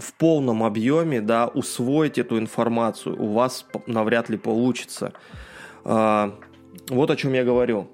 в 0.02 0.14
полном 0.18 0.64
объеме, 0.64 1.22
да, 1.22 1.48
усвоить 1.48 2.18
эту 2.18 2.38
информацию 2.38 3.22
у 3.22 3.34
вас 3.34 3.66
навряд 3.88 4.30
ли 4.30 4.38
получится. 4.38 5.14
Э, 5.86 6.32
вот 6.90 7.12
о 7.12 7.16
чем 7.16 7.34
я 7.34 7.44
говорю. 7.44 7.88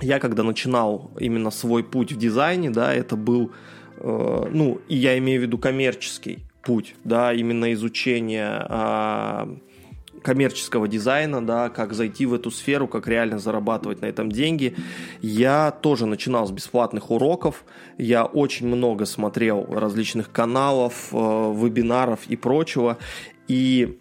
Я 0.00 0.18
когда 0.20 0.42
начинал 0.42 1.10
именно 1.18 1.50
свой 1.50 1.82
путь 1.82 2.12
в 2.12 2.18
дизайне, 2.18 2.70
да, 2.70 2.92
это 2.92 3.16
был, 3.16 3.52
э, 3.96 4.48
ну, 4.50 4.80
и 4.88 4.96
я 4.96 5.18
имею 5.18 5.40
в 5.40 5.42
виду 5.42 5.58
коммерческий 5.58 6.40
путь, 6.62 6.94
да, 7.04 7.32
именно 7.32 7.72
изучение 7.72 8.66
э, 8.68 9.56
коммерческого 10.22 10.88
дизайна, 10.88 11.44
да, 11.44 11.68
как 11.68 11.92
зайти 11.92 12.26
в 12.26 12.34
эту 12.34 12.50
сферу, 12.50 12.88
как 12.88 13.06
реально 13.08 13.38
зарабатывать 13.38 14.00
на 14.00 14.06
этом 14.06 14.30
деньги. 14.30 14.76
Я 15.20 15.70
тоже 15.70 16.06
начинал 16.06 16.46
с 16.46 16.50
бесплатных 16.50 17.10
уроков, 17.10 17.64
я 17.96 18.24
очень 18.24 18.66
много 18.66 19.04
смотрел 19.04 19.66
различных 19.70 20.30
каналов, 20.30 21.08
э, 21.12 21.16
вебинаров 21.16 22.20
и 22.28 22.36
прочего, 22.36 22.98
и 23.48 23.98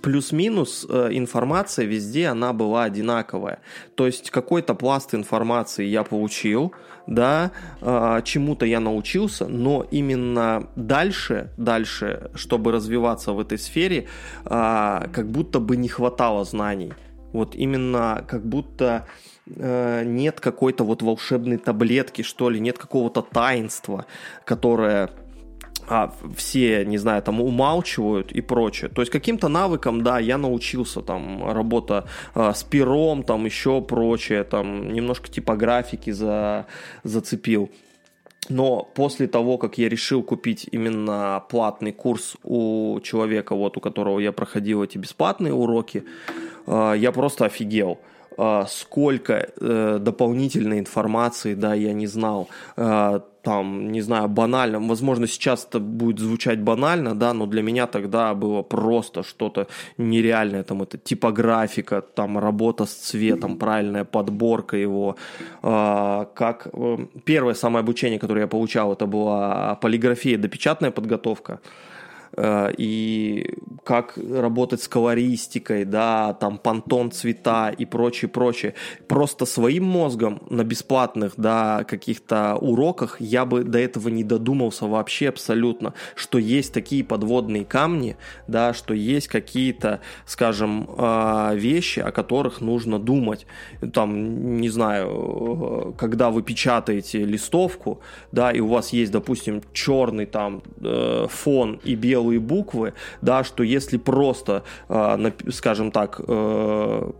плюс-минус 0.00 0.86
э, 0.88 1.08
информация 1.12 1.86
везде, 1.86 2.26
она 2.26 2.52
была 2.52 2.84
одинаковая. 2.84 3.60
То 3.94 4.06
есть 4.06 4.30
какой-то 4.30 4.74
пласт 4.74 5.14
информации 5.14 5.84
я 5.84 6.02
получил, 6.02 6.72
да, 7.06 7.50
э, 7.80 8.20
чему-то 8.24 8.66
я 8.66 8.80
научился, 8.80 9.46
но 9.46 9.86
именно 9.90 10.68
дальше, 10.76 11.50
дальше, 11.56 12.30
чтобы 12.34 12.72
развиваться 12.72 13.32
в 13.32 13.40
этой 13.40 13.58
сфере, 13.58 14.06
э, 14.44 15.08
как 15.12 15.28
будто 15.28 15.60
бы 15.60 15.76
не 15.76 15.88
хватало 15.88 16.44
знаний. 16.44 16.92
Вот 17.32 17.54
именно 17.54 18.24
как 18.28 18.46
будто 18.46 19.06
нет 19.46 20.40
какой-то 20.40 20.84
вот 20.84 21.02
волшебной 21.02 21.58
таблетки, 21.58 22.22
что 22.22 22.48
ли, 22.48 22.58
нет 22.60 22.78
какого-то 22.78 23.20
таинства, 23.20 24.06
которое 24.46 25.10
а 25.88 26.12
все, 26.36 26.84
не 26.84 26.98
знаю, 26.98 27.22
там 27.22 27.40
умалчивают 27.40 28.32
и 28.32 28.40
прочее. 28.40 28.90
То 28.90 29.02
есть 29.02 29.12
каким-то 29.12 29.48
навыкам, 29.48 30.02
да, 30.02 30.18
я 30.18 30.38
научился, 30.38 31.00
там, 31.00 31.50
работа 31.50 32.06
э, 32.34 32.52
с 32.54 32.62
пером, 32.62 33.22
там, 33.22 33.44
еще 33.44 33.80
прочее, 33.80 34.44
там, 34.44 34.92
немножко 34.92 35.28
типографики 35.28 36.10
за, 36.10 36.66
зацепил. 37.02 37.70
Но 38.48 38.88
после 38.94 39.26
того, 39.26 39.56
как 39.58 39.78
я 39.78 39.88
решил 39.88 40.22
купить 40.22 40.68
именно 40.70 41.42
платный 41.48 41.92
курс 41.92 42.36
у 42.42 43.00
человека, 43.02 43.54
вот 43.54 43.76
у 43.76 43.80
которого 43.80 44.18
я 44.18 44.32
проходил 44.32 44.82
эти 44.82 44.98
бесплатные 44.98 45.54
уроки, 45.54 46.04
э, 46.66 46.94
я 46.96 47.12
просто 47.12 47.46
офигел 47.46 47.98
сколько 48.68 49.32
э, 49.32 49.98
дополнительной 50.00 50.78
информации, 50.78 51.54
да, 51.54 51.74
я 51.74 51.92
не 51.92 52.06
знал. 52.06 52.48
Э, 52.76 53.20
там, 53.44 53.92
не 53.92 54.02
знаю, 54.02 54.28
банально, 54.28 54.80
возможно, 54.80 55.26
сейчас 55.26 55.66
это 55.70 55.78
будет 55.78 56.18
звучать 56.18 56.60
банально, 56.60 57.14
да, 57.14 57.34
но 57.34 57.46
для 57.46 57.62
меня 57.62 57.86
тогда 57.86 58.34
было 58.34 58.62
просто 58.62 59.22
что-то 59.22 59.66
нереальное, 59.98 60.62
там, 60.62 60.82
это 60.82 60.96
типографика, 60.96 62.00
там, 62.00 62.38
работа 62.38 62.86
с 62.86 62.94
цветом, 62.94 63.58
правильная 63.58 64.04
подборка 64.04 64.76
его, 64.76 65.16
э, 65.62 66.26
как... 66.34 66.68
Э, 66.72 67.06
первое 67.24 67.54
самое 67.54 67.82
обучение, 67.82 68.18
которое 68.18 68.40
я 68.40 68.48
получал, 68.48 68.92
это 68.92 69.06
была 69.06 69.74
полиграфия, 69.74 70.38
допечатная 70.38 70.90
подготовка, 70.90 71.60
и 72.36 73.54
как 73.84 74.16
работать 74.16 74.82
с 74.82 74.88
колористикой, 74.88 75.84
да, 75.84 76.34
там 76.34 76.58
понтон 76.58 77.10
цвета 77.10 77.70
и 77.70 77.84
прочее, 77.84 78.28
прочее. 78.28 78.74
Просто 79.06 79.46
своим 79.46 79.84
мозгом 79.84 80.42
на 80.48 80.64
бесплатных, 80.64 81.34
да, 81.36 81.84
каких-то 81.84 82.56
уроках 82.56 83.20
я 83.20 83.44
бы 83.44 83.62
до 83.62 83.78
этого 83.78 84.08
не 84.08 84.24
додумался 84.24 84.86
вообще 84.86 85.28
абсолютно, 85.28 85.94
что 86.16 86.38
есть 86.38 86.72
такие 86.72 87.04
подводные 87.04 87.64
камни, 87.64 88.16
да, 88.48 88.72
что 88.72 88.94
есть 88.94 89.28
какие-то, 89.28 90.00
скажем, 90.26 90.88
э, 90.96 91.56
вещи, 91.56 92.00
о 92.00 92.10
которых 92.10 92.60
нужно 92.60 92.98
думать. 92.98 93.46
Там, 93.92 94.60
не 94.60 94.70
знаю, 94.70 95.10
э, 95.10 95.92
когда 95.98 96.30
вы 96.30 96.42
печатаете 96.42 97.24
листовку, 97.24 98.00
да, 98.32 98.50
и 98.50 98.60
у 98.60 98.68
вас 98.68 98.92
есть, 98.92 99.12
допустим, 99.12 99.62
черный 99.72 100.26
там 100.26 100.62
фон 101.28 101.80
и 101.84 101.94
белый 101.94 102.23
белые 102.24 102.40
буквы, 102.40 102.92
да, 103.22 103.44
что 103.44 103.62
если 103.62 103.98
просто, 103.98 104.62
э, 104.88 105.30
скажем 105.50 105.90
так, 105.90 106.20
э, 106.26 107.10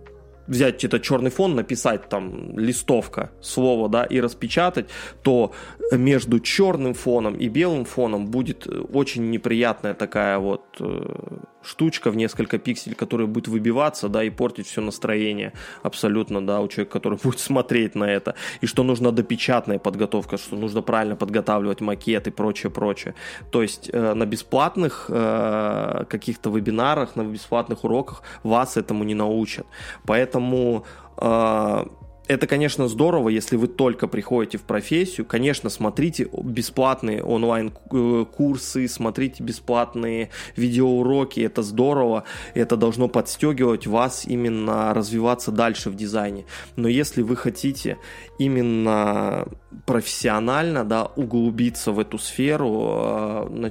взять 0.47 0.85
это 0.85 1.01
черный 1.01 1.31
фон, 1.31 1.55
написать 1.55 2.09
там 2.09 2.59
листовка, 2.59 3.31
слово, 3.41 3.89
да, 3.89 4.05
и 4.05 4.21
распечатать, 4.21 4.87
то 5.23 5.53
между 5.93 6.41
черным 6.41 6.95
фоном 6.95 7.35
и 7.35 7.49
белым 7.49 7.85
фоном 7.85 8.27
будет 8.27 8.67
очень 8.93 9.31
неприятная 9.31 9.95
такая 9.95 10.39
вот 10.39 10.63
э, 10.81 11.39
штучка 11.63 12.11
в 12.11 12.17
несколько 12.17 12.59
пикселей, 12.59 12.95
которая 12.95 13.27
будет 13.27 13.49
выбиваться, 13.49 14.09
да, 14.09 14.23
и 14.23 14.31
портить 14.31 14.67
все 14.67 14.81
настроение 14.81 15.53
абсолютно, 15.83 16.47
да, 16.47 16.61
у 16.61 16.69
человека, 16.69 16.93
который 16.93 17.19
будет 17.23 17.41
смотреть 17.41 17.95
на 17.95 18.05
это, 18.05 18.35
и 18.63 18.67
что 18.67 18.83
нужна 18.83 19.11
допечатная 19.11 19.79
подготовка, 19.79 20.37
что 20.37 20.57
нужно 20.57 20.83
правильно 20.83 21.17
подготавливать 21.17 21.81
макет 21.81 22.27
и 22.27 22.31
прочее, 22.31 22.71
прочее. 22.71 23.15
То 23.51 23.63
есть 23.63 23.91
э, 23.93 24.15
на 24.15 24.27
бесплатных 24.27 25.07
э, 25.09 26.05
каких-то 26.09 26.51
вебинарах, 26.51 27.17
на 27.17 27.25
бесплатных 27.25 27.85
уроках 27.85 28.23
вас 28.43 28.77
этому 28.77 29.05
не 29.05 29.15
научат. 29.15 29.67
Поэтому 30.07 30.85
э, 31.17 31.85
это, 32.27 32.47
конечно, 32.47 32.89
здорово, 32.89 33.29
если 33.29 33.57
вы 33.57 33.69
только 33.69 34.09
приходите 34.09 34.57
в 34.57 34.63
профессию. 34.63 35.27
Конечно, 35.27 35.69
смотрите 35.69 36.29
бесплатные 36.43 37.23
онлайн-курсы, 37.23 38.89
смотрите 38.89 39.43
бесплатные 39.43 40.31
видеоуроки. 40.57 41.41
Это 41.41 41.63
здорово, 41.63 42.25
это 42.55 42.77
должно 42.77 43.09
подстегивать 43.09 43.87
вас 43.87 44.25
именно 44.27 44.95
развиваться 44.95 45.53
дальше 45.53 45.91
в 45.91 45.97
дизайне. 45.97 46.47
Но 46.77 46.89
если 46.89 47.21
вы 47.21 47.37
хотите 47.37 47.99
именно 48.39 49.47
профессионально 49.85 50.85
да, 50.85 51.05
углубиться 51.05 51.93
в 51.93 51.99
эту 51.99 52.19
сферу, 52.19 53.49
э, 53.53 53.71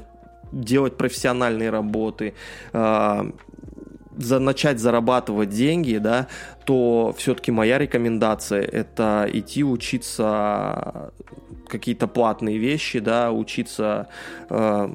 делать 0.51 0.97
профессиональные 0.97 1.71
работы, 1.71 2.35
э, 2.71 3.31
за, 4.17 4.39
начать 4.39 4.79
зарабатывать 4.79 5.49
деньги, 5.49 5.97
да, 5.97 6.27
то 6.65 7.13
все-таки 7.17 7.51
моя 7.51 7.77
рекомендация 7.77 8.61
это 8.61 9.27
идти 9.31 9.63
учиться 9.63 11.11
какие-то 11.67 12.07
платные 12.07 12.57
вещи, 12.57 12.99
да, 12.99 13.31
учиться 13.31 14.07
э, 14.49 14.93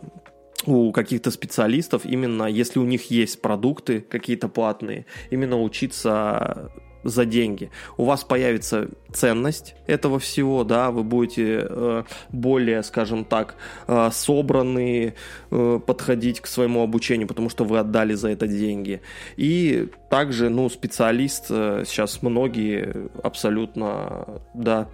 у 0.67 0.93
каких-то 0.93 1.31
специалистов, 1.31 2.05
именно 2.05 2.45
если 2.45 2.79
у 2.79 2.85
них 2.85 3.11
есть 3.11 3.41
продукты 3.41 4.01
какие-то 4.01 4.49
платные, 4.49 5.07
именно 5.31 5.61
учиться 5.61 6.71
за 7.09 7.25
деньги. 7.25 7.71
У 7.97 8.05
вас 8.05 8.25
появится 8.25 8.89
ценность 9.13 9.75
этого 9.87 10.19
всего, 10.19 10.65
да, 10.65 10.91
вы 10.91 11.03
будете 11.03 11.67
э, 11.69 12.03
более, 12.31 12.83
скажем 12.83 13.25
так, 13.25 13.57
э, 13.87 14.11
собранные 14.13 15.15
э, 15.51 15.81
подходить 15.87 16.41
к 16.41 16.47
своему 16.47 16.83
обучению, 16.83 17.29
потому 17.29 17.49
что 17.49 17.65
вы 17.65 17.79
отдали 17.79 18.15
за 18.15 18.31
это 18.31 18.47
деньги. 18.47 19.01
И 19.37 19.89
также, 20.11 20.49
ну, 20.49 20.69
специалист 20.69 21.47
э, 21.51 21.85
сейчас 21.87 22.23
многие 22.23 23.09
абсолютно, 23.23 24.43
да, 24.55 24.89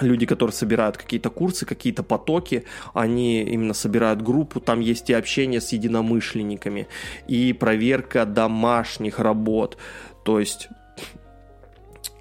люди, 0.00 0.26
которые 0.26 0.54
собирают 0.54 0.96
какие-то 0.96 1.30
курсы, 1.30 1.66
какие-то 1.66 2.02
потоки, 2.02 2.64
они 2.94 3.42
именно 3.42 3.74
собирают 3.74 4.22
группу, 4.22 4.60
там 4.60 4.80
есть 4.80 5.10
и 5.10 5.12
общение 5.12 5.60
с 5.60 5.72
единомышленниками, 5.72 6.88
и 7.26 7.52
проверка 7.52 8.24
домашних 8.24 9.18
работ. 9.18 9.76
То 10.24 10.38
есть 10.38 10.68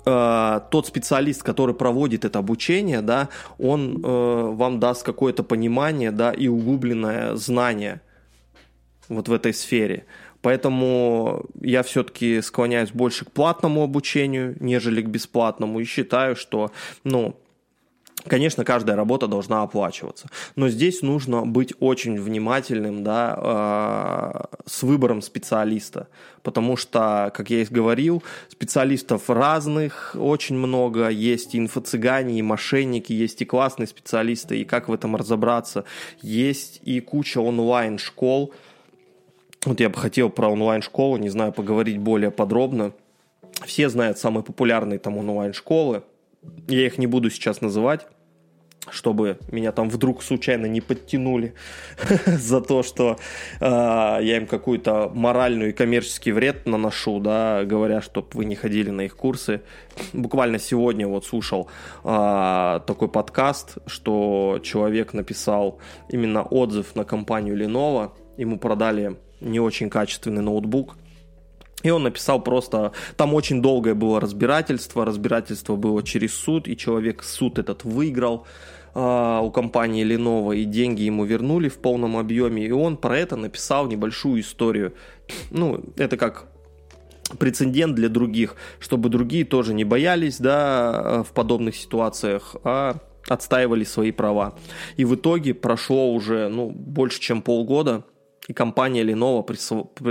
э, 0.06 0.60
тот 0.70 0.88
специалист, 0.88 1.44
который 1.44 1.76
проводит 1.76 2.26
это 2.26 2.40
обучение, 2.40 3.02
да, 3.02 3.30
он 3.58 4.02
э, 4.04 4.52
вам 4.54 4.80
даст 4.80 5.04
какое-то 5.04 5.44
понимание, 5.44 6.12
да, 6.12 6.32
и 6.32 6.48
углубленное 6.48 7.36
знание 7.36 8.02
вот 9.10 9.28
в 9.28 9.34
этой 9.34 9.54
сфере. 9.54 10.06
Поэтому 10.42 11.46
я 11.60 11.84
все-таки 11.84 12.42
склоняюсь 12.42 12.92
больше 12.92 13.26
к 13.26 13.32
платному 13.32 13.84
обучению, 13.84 14.56
нежели 14.60 15.02
к 15.02 15.08
бесплатному, 15.08 15.80
и 15.80 15.84
считаю, 15.86 16.36
что, 16.36 16.72
ну, 17.04 17.36
Конечно, 18.28 18.64
каждая 18.64 18.96
работа 18.96 19.28
должна 19.28 19.64
оплачиваться, 19.64 20.28
но 20.56 20.70
здесь 20.70 21.02
нужно 21.02 21.46
быть 21.46 21.74
очень 21.80 22.20
внимательным, 22.20 23.04
да, 23.04 24.48
э, 24.56 24.58
с 24.66 24.84
выбором 24.84 25.22
специалиста, 25.22 26.08
потому 26.44 26.78
что, 26.78 27.32
как 27.36 27.50
я 27.50 27.62
и 27.62 27.66
говорил, 27.66 28.22
специалистов 28.50 29.30
разных 29.30 30.16
очень 30.20 30.56
много, 30.56 31.10
есть 31.10 31.56
и 31.56 31.60
инфо-цыгане, 31.60 32.38
и 32.38 32.42
мошенники, 32.42 33.12
есть 33.12 33.42
и 33.42 33.46
классные 33.46 33.88
специалисты, 33.88 34.60
и 34.60 34.66
как 34.66 34.88
в 34.88 34.94
этом 34.94 35.16
разобраться, 35.16 35.86
есть 36.22 36.80
и 36.84 37.00
куча 37.00 37.40
онлайн-школ, 37.40 38.54
вот 39.66 39.80
я 39.80 39.90
бы 39.90 39.98
хотел 39.98 40.30
про 40.30 40.50
онлайн-школу, 40.50 41.18
не 41.18 41.30
знаю, 41.30 41.54
поговорить 41.54 42.00
более 42.00 42.32
подробно. 42.32 42.94
Все 43.66 43.90
знают 43.90 44.18
самые 44.18 44.44
популярные 44.44 44.98
там 44.98 45.18
онлайн-школы, 45.18 46.02
я 46.68 46.86
их 46.86 46.98
не 46.98 47.08
буду 47.08 47.30
сейчас 47.30 47.62
называть, 47.62 48.08
чтобы 48.90 49.38
меня 49.52 49.72
там 49.72 49.90
вдруг 49.90 50.24
случайно 50.24 50.66
не 50.66 50.82
подтянули 50.82 51.54
за 52.26 52.62
то, 52.62 52.82
что 52.82 53.18
э, 53.60 53.66
я 53.66 54.38
им 54.38 54.48
какую-то 54.48 55.12
моральную 55.14 55.70
и 55.70 55.74
коммерческий 55.74 56.32
вред 56.32 56.66
наношу, 56.66 57.20
да, 57.20 57.64
говоря, 57.64 58.02
чтобы 58.02 58.28
вы 58.34 58.46
не 58.46 58.56
ходили 58.56 58.90
на 58.90 59.02
их 59.02 59.16
курсы. 59.16 59.62
Буквально 60.14 60.58
сегодня 60.58 61.08
вот 61.08 61.26
слушал 61.26 61.70
э, 62.04 62.80
такой 62.88 63.08
подкаст, 63.08 63.78
что 63.86 64.60
человек 64.64 65.14
написал 65.14 65.80
именно 66.10 66.42
отзыв 66.42 66.96
на 66.96 67.04
компанию 67.04 67.56
Lenovo, 67.56 68.12
ему 68.38 68.58
продали 68.58 69.18
не 69.42 69.60
очень 69.60 69.90
качественный 69.90 70.42
ноутбук, 70.42 70.96
и 71.84 71.90
он 71.90 72.04
написал 72.04 72.42
просто, 72.42 72.92
там 73.18 73.34
очень 73.34 73.62
долгое 73.62 73.94
было 73.94 74.20
разбирательство, 74.20 75.06
разбирательство 75.06 75.76
было 75.76 76.04
через 76.04 76.34
суд, 76.34 76.68
и 76.68 76.78
человек 76.78 77.24
суд 77.24 77.60
этот 77.60 77.84
выиграл 77.84 78.46
э, 78.94 79.40
у 79.44 79.52
компании 79.52 80.06
Lenovo, 80.06 80.56
и 80.56 80.66
деньги 80.66 81.04
ему 81.04 81.26
вернули 81.26 81.70
в 81.70 81.78
полном 81.78 82.18
объеме, 82.18 82.66
и 82.66 82.72
он 82.72 82.98
про 82.98 83.18
это 83.18 83.36
написал 83.36 83.88
небольшую 83.88 84.42
историю. 84.42 84.94
Ну, 85.50 85.84
это 85.98 86.18
как 86.18 86.48
прецедент 87.40 87.96
для 87.96 88.10
других, 88.10 88.56
чтобы 88.80 89.10
другие 89.10 89.46
тоже 89.46 89.74
не 89.74 89.84
боялись, 89.84 90.38
да, 90.38 91.24
в 91.24 91.34
подобных 91.34 91.76
ситуациях, 91.76 92.56
а 92.64 92.98
отстаивали 93.28 93.84
свои 93.84 94.12
права. 94.12 94.56
И 94.98 95.06
в 95.06 95.16
итоге 95.16 95.54
прошло 95.54 96.12
уже, 96.14 96.50
ну, 96.50 96.70
больше, 96.70 97.20
чем 97.20 97.42
полгода, 97.42 98.04
и 98.48 98.54
компания 98.54 99.04
Lenovo 99.04 99.44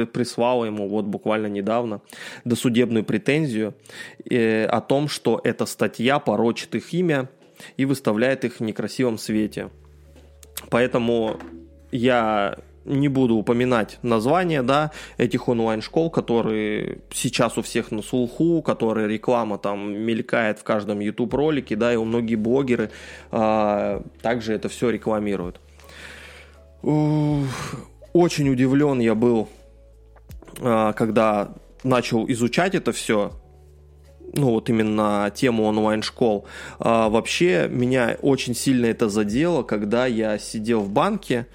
прислала 0.06 0.64
ему 0.64 0.88
вот 0.88 1.04
буквально 1.04 1.46
недавно 1.46 2.00
досудебную 2.44 3.04
претензию 3.04 3.74
э, 4.28 4.64
о 4.66 4.80
том, 4.80 5.08
что 5.08 5.40
эта 5.42 5.66
статья 5.66 6.18
порочит 6.18 6.74
их 6.74 6.92
имя 6.94 7.28
и 7.76 7.84
выставляет 7.84 8.44
их 8.44 8.56
в 8.56 8.60
некрасивом 8.60 9.18
свете. 9.18 9.70
Поэтому 10.70 11.38
я 11.90 12.56
не 12.84 13.08
буду 13.08 13.34
упоминать 13.34 13.98
название 14.02 14.62
да, 14.62 14.90
этих 15.18 15.48
онлайн-школ, 15.48 16.10
которые 16.10 17.00
сейчас 17.12 17.58
у 17.58 17.62
всех 17.62 17.90
на 17.90 18.02
слуху, 18.02 18.62
которые 18.62 19.08
реклама 19.08 19.58
там 19.58 19.92
мелькает 19.92 20.58
в 20.58 20.64
каждом 20.64 21.00
YouTube-ролике, 21.00 21.76
да, 21.76 21.92
и 21.92 21.96
у 21.96 22.04
многие 22.04 22.36
блогеры 22.36 22.90
а, 23.30 24.02
также 24.22 24.54
это 24.54 24.68
все 24.68 24.88
рекламируют 24.88 25.60
очень 28.12 28.48
удивлен 28.48 29.00
я 29.00 29.14
был, 29.14 29.48
а, 30.60 30.92
когда 30.92 31.54
начал 31.84 32.28
изучать 32.30 32.74
это 32.74 32.92
все, 32.92 33.32
ну 34.34 34.50
вот 34.50 34.68
именно 34.68 35.30
тему 35.34 35.64
онлайн-школ. 35.64 36.46
А, 36.78 37.08
вообще 37.08 37.68
меня 37.70 38.16
очень 38.22 38.54
сильно 38.54 38.86
это 38.86 39.08
задело, 39.08 39.62
когда 39.62 40.06
я 40.06 40.38
сидел 40.38 40.80
в 40.80 40.90
банке, 40.90 41.46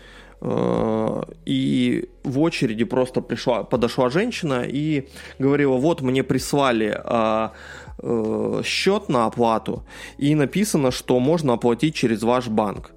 а, 0.42 1.24
и 1.46 2.10
в 2.24 2.40
очереди 2.40 2.84
просто 2.84 3.22
пришла, 3.22 3.64
подошла 3.64 4.10
женщина 4.10 4.64
и 4.66 5.08
говорила, 5.40 5.76
вот 5.76 6.02
мне 6.02 6.24
прислали 6.24 7.00
э, 7.04 8.62
счет 8.64 9.10
на 9.10 9.26
оплату, 9.26 9.86
и 10.18 10.36
написано, 10.36 10.92
что 10.92 11.20
можно 11.20 11.54
оплатить 11.54 11.96
через 11.96 12.24
ваш 12.24 12.48
банк. 12.48 12.95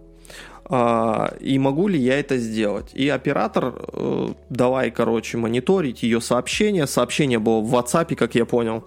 А, 0.71 1.35
и 1.41 1.59
могу 1.59 1.89
ли 1.89 1.99
я 1.99 2.19
это 2.21 2.37
сделать. 2.37 2.91
И 2.93 3.09
оператор, 3.09 3.75
э, 3.93 4.29
давай, 4.51 4.91
короче, 4.91 5.39
мониторить 5.39 6.03
ее 6.03 6.21
сообщение. 6.21 6.87
Сообщение 6.87 7.39
было 7.39 7.61
в 7.61 7.75
WhatsApp, 7.75 8.15
как 8.15 8.35
я 8.35 8.45
понял 8.45 8.85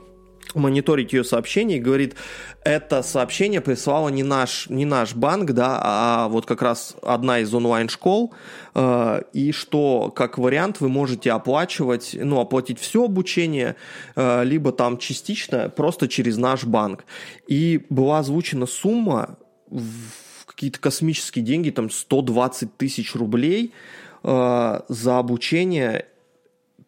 мониторить 0.54 1.14
ее 1.14 1.24
сообщение 1.24 1.78
и 1.78 1.82
говорит, 1.82 2.16
это 2.64 3.04
сообщение 3.04 3.62
прислала 3.62 4.10
не 4.10 4.24
наш, 4.24 4.70
не 4.70 4.86
наш 4.86 5.16
банк, 5.16 5.52
да, 5.52 5.80
а 5.82 6.28
вот 6.28 6.46
как 6.46 6.62
раз 6.62 6.96
одна 7.02 7.40
из 7.40 7.54
онлайн-школ, 7.54 8.34
э, 8.76 9.22
и 9.34 9.52
что 9.52 10.12
как 10.14 10.38
вариант 10.38 10.82
вы 10.82 10.90
можете 10.90 11.32
оплачивать, 11.32 12.18
ну, 12.20 12.40
оплатить 12.40 12.80
все 12.80 13.06
обучение, 13.06 13.76
э, 14.16 14.44
либо 14.44 14.72
там 14.72 14.98
частично 14.98 15.70
просто 15.70 16.08
через 16.08 16.38
наш 16.38 16.66
банк. 16.66 17.06
И 17.48 17.86
была 17.90 18.20
озвучена 18.20 18.66
сумма 18.66 19.38
в 19.70 20.21
какие-то 20.62 20.80
космические 20.80 21.44
деньги, 21.44 21.72
там 21.72 21.90
120 21.90 22.78
тысяч 22.78 23.16
рублей 23.16 23.74
э, 24.24 24.80
за 24.88 25.18
обучение 25.18 26.06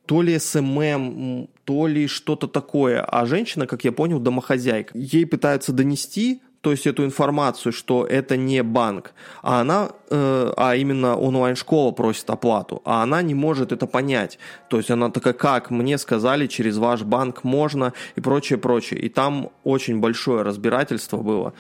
то 0.06 0.22
ли 0.22 0.38
СММ, 0.38 1.48
то 1.64 1.88
ли 1.88 2.06
что-то 2.06 2.48
такое. 2.48 3.02
А 3.02 3.26
женщина, 3.26 3.66
как 3.66 3.84
я 3.84 3.92
понял, 3.92 4.20
домохозяйка. 4.20 4.96
Ей 4.96 5.26
пытаются 5.26 5.74
донести, 5.74 6.44
то 6.62 6.70
есть 6.70 6.86
эту 6.86 7.04
информацию, 7.04 7.74
что 7.74 8.06
это 8.06 8.38
не 8.38 8.62
банк, 8.62 9.14
а 9.42 9.62
она, 9.62 9.90
э, 10.12 10.54
а 10.56 10.76
именно 10.76 11.18
онлайн-школа 11.18 11.94
просит 11.94 12.30
оплату, 12.30 12.80
а 12.86 13.02
она 13.02 13.24
не 13.24 13.34
может 13.34 13.72
это 13.72 13.88
понять. 13.88 14.38
То 14.70 14.78
есть 14.78 14.92
она 14.92 15.10
такая, 15.10 15.34
как 15.34 15.72
мне 15.72 15.98
сказали, 15.98 16.46
через 16.46 16.78
ваш 16.78 17.02
банк 17.02 17.44
можно 17.44 17.94
и 18.16 18.22
прочее, 18.22 18.60
прочее. 18.60 19.00
И 19.00 19.10
там 19.10 19.50
очень 19.64 20.00
большое 20.00 20.44
разбирательство 20.44 21.18
было. 21.18 21.56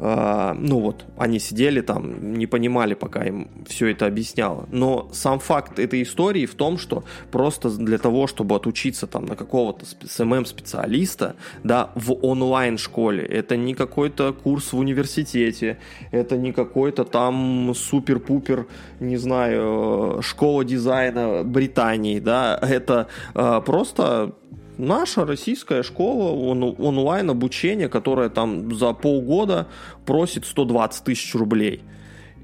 А, 0.00 0.54
ну 0.54 0.78
вот, 0.78 1.04
они 1.16 1.40
сидели 1.40 1.80
там, 1.80 2.34
не 2.34 2.46
понимали, 2.46 2.94
пока 2.94 3.24
им 3.24 3.48
все 3.66 3.88
это 3.88 4.06
объясняло. 4.06 4.68
Но 4.70 5.08
сам 5.12 5.40
факт 5.40 5.78
этой 5.78 6.02
истории 6.02 6.46
в 6.46 6.54
том, 6.54 6.78
что 6.78 7.04
просто 7.32 7.68
для 7.70 7.98
того, 7.98 8.26
чтобы 8.28 8.54
отучиться 8.54 9.06
там 9.06 9.26
на 9.26 9.34
какого-то 9.34 9.86
СММ-специалиста, 10.06 11.34
да, 11.64 11.90
в 11.96 12.12
онлайн-школе, 12.24 13.24
это 13.24 13.56
не 13.56 13.74
какой-то 13.74 14.32
курс 14.32 14.72
в 14.72 14.78
университете, 14.78 15.78
это 16.12 16.36
не 16.36 16.52
какой-то 16.52 17.04
там 17.04 17.72
супер-пупер, 17.74 18.66
не 19.00 19.16
знаю, 19.16 20.20
школа 20.22 20.64
дизайна 20.64 21.42
Британии, 21.42 22.20
да, 22.20 22.58
это 22.62 23.08
э, 23.34 23.60
просто 23.66 24.34
наша 24.78 25.26
российская 25.26 25.82
школа 25.82 26.32
он, 26.32 26.62
онлайн 26.62 27.30
обучение, 27.30 27.88
которая 27.88 28.28
там 28.28 28.74
за 28.74 28.92
полгода 28.92 29.68
просит 30.06 30.46
120 30.46 31.04
тысяч 31.04 31.34
рублей. 31.34 31.82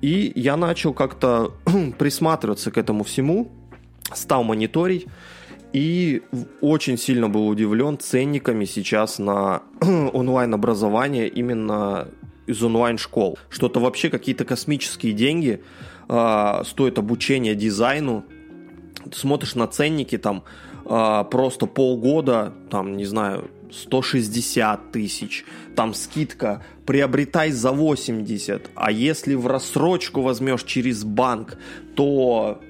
И 0.00 0.32
я 0.34 0.56
начал 0.56 0.92
как-то 0.92 1.54
присматриваться 1.98 2.70
к 2.70 2.78
этому 2.78 3.04
всему, 3.04 3.50
стал 4.12 4.44
мониторить 4.44 5.06
и 5.72 6.22
очень 6.60 6.96
сильно 6.96 7.28
был 7.28 7.48
удивлен 7.48 7.98
ценниками 7.98 8.64
сейчас 8.64 9.18
на 9.18 9.62
онлайн-образование 9.80 11.28
именно 11.28 12.06
из 12.46 12.62
онлайн-школ. 12.62 13.38
Что-то 13.48 13.80
вообще 13.80 14.10
какие-то 14.10 14.44
космические 14.44 15.12
деньги 15.14 15.62
э, 16.08 16.62
стоит 16.64 16.98
обучение 16.98 17.54
дизайну. 17.54 18.24
Ты 19.10 19.18
смотришь 19.18 19.54
на 19.54 19.66
ценники 19.66 20.16
там 20.18 20.44
а, 20.86 21.24
просто 21.24 21.66
полгода, 21.66 22.52
там, 22.70 22.96
не 22.96 23.04
знаю, 23.04 23.50
160 23.72 24.92
тысяч, 24.92 25.44
там 25.74 25.94
скидка, 25.94 26.64
приобретай 26.86 27.50
за 27.50 27.72
80, 27.72 28.70
а 28.74 28.90
если 28.90 29.34
в 29.34 29.46
рассрочку 29.46 30.22
возьмешь 30.22 30.64
через 30.64 31.04
банк, 31.04 31.58
то 31.96 32.60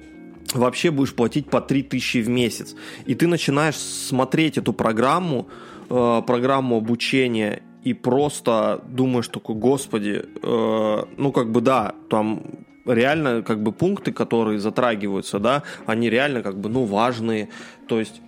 вообще 0.53 0.91
будешь 0.91 1.13
платить 1.13 1.49
по 1.49 1.61
3 1.61 1.83
тысячи 1.83 2.21
в 2.21 2.29
месяц. 2.29 2.75
И 3.05 3.15
ты 3.15 3.27
начинаешь 3.27 3.75
смотреть 3.75 4.57
эту 4.57 4.73
программу, 4.73 5.47
э, 5.89 6.21
программу 6.25 6.77
обучения, 6.77 7.61
и 7.83 7.93
просто 7.93 8.83
думаешь 8.89 9.27
такой, 9.27 9.55
господи, 9.55 10.23
э, 10.41 11.03
ну 11.17 11.31
как 11.31 11.51
бы 11.51 11.61
да, 11.61 11.93
там 12.09 12.41
реально 12.85 13.41
как 13.41 13.61
бы 13.61 13.71
пункты, 13.71 14.11
которые 14.11 14.59
затрагиваются, 14.59 15.39
да, 15.39 15.63
они 15.85 16.09
реально 16.09 16.41
как 16.41 16.59
бы, 16.59 16.69
ну, 16.69 16.85
важные, 16.85 17.49
то 17.87 17.99
есть, 17.99 18.21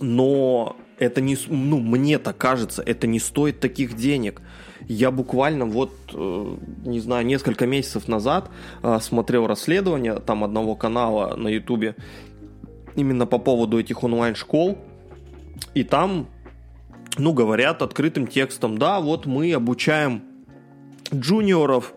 но 0.00 0.76
это 0.98 1.20
не, 1.20 1.36
ну, 1.48 1.80
мне 1.80 2.18
так 2.18 2.36
кажется, 2.36 2.82
это 2.82 3.06
не 3.06 3.18
стоит 3.18 3.60
таких 3.60 3.96
денег. 3.96 4.42
Я 4.86 5.10
буквально 5.10 5.64
вот, 5.66 5.92
э, 6.12 6.56
не 6.84 7.00
знаю, 7.00 7.24
несколько 7.24 7.66
месяцев 7.66 8.08
назад 8.08 8.50
э, 8.82 8.98
смотрел 9.00 9.46
расследование 9.46 10.20
там 10.20 10.44
одного 10.44 10.74
канала 10.74 11.36
на 11.36 11.48
ютубе 11.48 11.96
именно 12.96 13.26
по 13.26 13.38
поводу 13.38 13.78
этих 13.78 14.02
онлайн-школ, 14.02 14.78
и 15.74 15.84
там, 15.84 16.26
ну, 17.18 17.32
говорят 17.32 17.82
открытым 17.82 18.26
текстом, 18.26 18.78
да, 18.78 19.00
вот 19.00 19.26
мы 19.26 19.52
обучаем 19.52 20.22
джуниоров, 21.14 21.94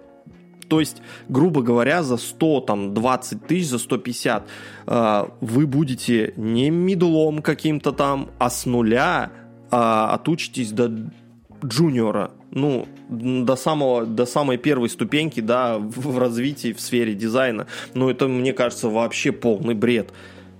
то 0.74 0.80
есть, 0.80 1.04
грубо 1.30 1.62
говоря, 1.62 2.02
за 2.02 2.18
100, 2.18 2.62
там, 2.62 2.94
20 2.96 3.46
тысяч, 3.46 3.68
за 3.68 3.78
150 3.78 4.48
э, 4.88 5.24
вы 5.40 5.68
будете 5.68 6.34
не 6.36 6.72
медлом 6.72 7.44
каким-то 7.44 7.92
там, 7.92 8.32
а 8.40 8.50
с 8.50 8.66
нуля 8.66 9.30
э, 9.70 9.76
отучитесь 9.76 10.72
до 10.72 10.92
джуниора. 11.64 12.32
Ну, 12.50 12.88
до, 13.08 13.56
самого, 13.56 14.08
до 14.08 14.26
самой 14.26 14.58
первой 14.58 14.90
ступеньки, 14.90 15.42
да, 15.42 15.78
в, 15.78 16.14
в 16.14 16.18
развитии 16.18 16.74
в 16.74 16.82
сфере 16.82 17.14
дизайна. 17.14 17.68
Ну, 17.94 18.10
это, 18.10 18.28
мне 18.28 18.52
кажется, 18.52 18.90
вообще 18.90 19.32
полный 19.32 19.76
бред. 19.76 20.12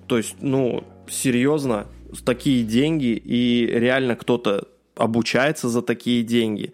То 0.06 0.18
есть, 0.18 0.36
ну, 0.42 0.84
серьезно, 1.10 1.88
такие 2.24 2.64
деньги, 2.64 3.20
и 3.26 3.66
реально 3.66 4.16
кто-то 4.16 4.68
обучается 4.96 5.70
за 5.70 5.82
такие 5.82 6.22
деньги. 6.22 6.72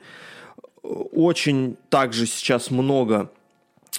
Очень 0.89 1.77
также 1.89 2.25
сейчас 2.25 2.71
много 2.71 3.29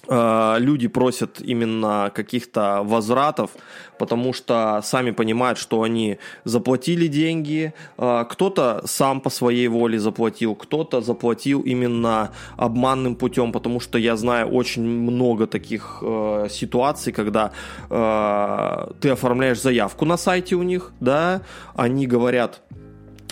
Э, 0.09 0.57
люди 0.59 0.89
просят 0.89 1.41
именно 1.41 2.11
каких-то 2.15 2.83
возвратов, 2.85 3.51
потому 3.99 4.33
что 4.33 4.81
сами 4.83 5.11
понимают, 5.11 5.59
что 5.59 5.83
они 5.83 6.19
заплатили 6.45 7.07
деньги, 7.07 7.75
э, 7.99 8.25
кто-то 8.31 8.83
сам 8.87 9.21
по 9.21 9.31
своей 9.31 9.69
воле 9.69 9.99
заплатил, 9.99 10.55
кто-то 10.55 11.01
заплатил 11.01 11.61
именно 11.61 12.33
обманным 12.57 13.15
путем, 13.15 13.53
потому 13.53 13.81
что 13.81 13.99
я 13.99 14.17
знаю 14.17 14.49
очень 14.49 14.83
много 14.83 15.47
таких 15.47 15.99
э, 16.03 16.49
ситуаций, 16.51 17.13
когда 17.13 17.53
ты 17.89 19.11
оформляешь 19.11 19.61
заявку 19.61 20.05
на 20.05 20.17
сайте 20.17 20.55
у 20.55 20.63
них, 20.63 20.93
да, 21.01 21.43
они 21.75 22.07
говорят, 22.07 22.63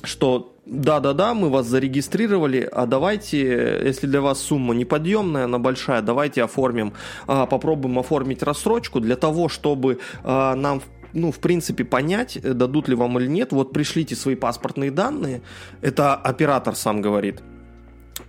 что 0.03 0.55
да-да-да, 0.67 1.33
мы 1.33 1.49
вас 1.49 1.67
зарегистрировали, 1.67 2.69
а 2.71 2.87
давайте, 2.87 3.81
если 3.85 4.07
для 4.07 4.21
вас 4.21 4.41
сумма 4.41 4.75
неподъемная, 4.75 5.45
она 5.45 5.59
большая, 5.59 6.03
давайте 6.03 6.43
оформим, 6.43 6.93
а, 7.27 7.47
попробуем 7.47 7.99
оформить 7.99 8.43
рассрочку 8.43 9.01
для 9.01 9.17
того, 9.17 9.49
чтобы 9.49 9.99
а, 10.23 10.55
нам 10.55 10.83
ну, 11.15 11.33
в 11.33 11.39
принципе, 11.39 11.85
понять, 11.85 12.39
дадут 12.43 12.87
ли 12.87 12.95
вам 12.95 13.19
или 13.19 13.29
нет. 13.29 13.53
Вот 13.53 13.73
пришлите 13.73 14.15
свои 14.15 14.35
паспортные 14.35 14.91
данные. 14.91 15.41
Это 15.81 16.15
оператор 16.15 16.75
сам 16.77 17.01
говорит. 17.01 17.41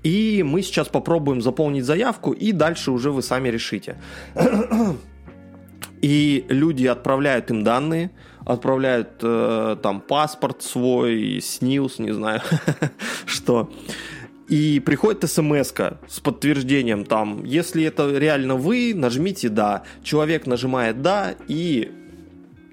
И 0.03 0.43
мы 0.47 0.61
сейчас 0.61 0.87
попробуем 0.87 1.41
заполнить 1.41 1.83
заявку, 1.83 2.31
и 2.31 2.53
дальше 2.53 2.91
уже 2.91 3.11
вы 3.11 3.21
сами 3.21 3.49
решите. 3.49 3.97
И 6.01 6.45
люди 6.47 6.85
отправляют 6.85 7.51
им 7.51 7.65
данные, 7.65 8.11
отправляют 8.49 9.09
э, 9.21 9.77
там 9.81 10.01
паспорт 10.01 10.63
свой, 10.63 11.39
СНИЛС, 11.41 11.99
не 11.99 12.11
знаю, 12.11 12.41
что. 13.25 13.71
И 14.47 14.79
приходит 14.79 15.29
смс 15.29 15.71
с 16.07 16.19
подтверждением 16.19 17.05
там, 17.05 17.43
если 17.43 17.83
это 17.83 18.09
реально 18.17 18.55
вы, 18.55 18.93
нажмите 18.95 19.49
«да». 19.49 19.83
Человек 20.03 20.47
нажимает 20.47 21.03
«да», 21.03 21.35
и 21.47 21.91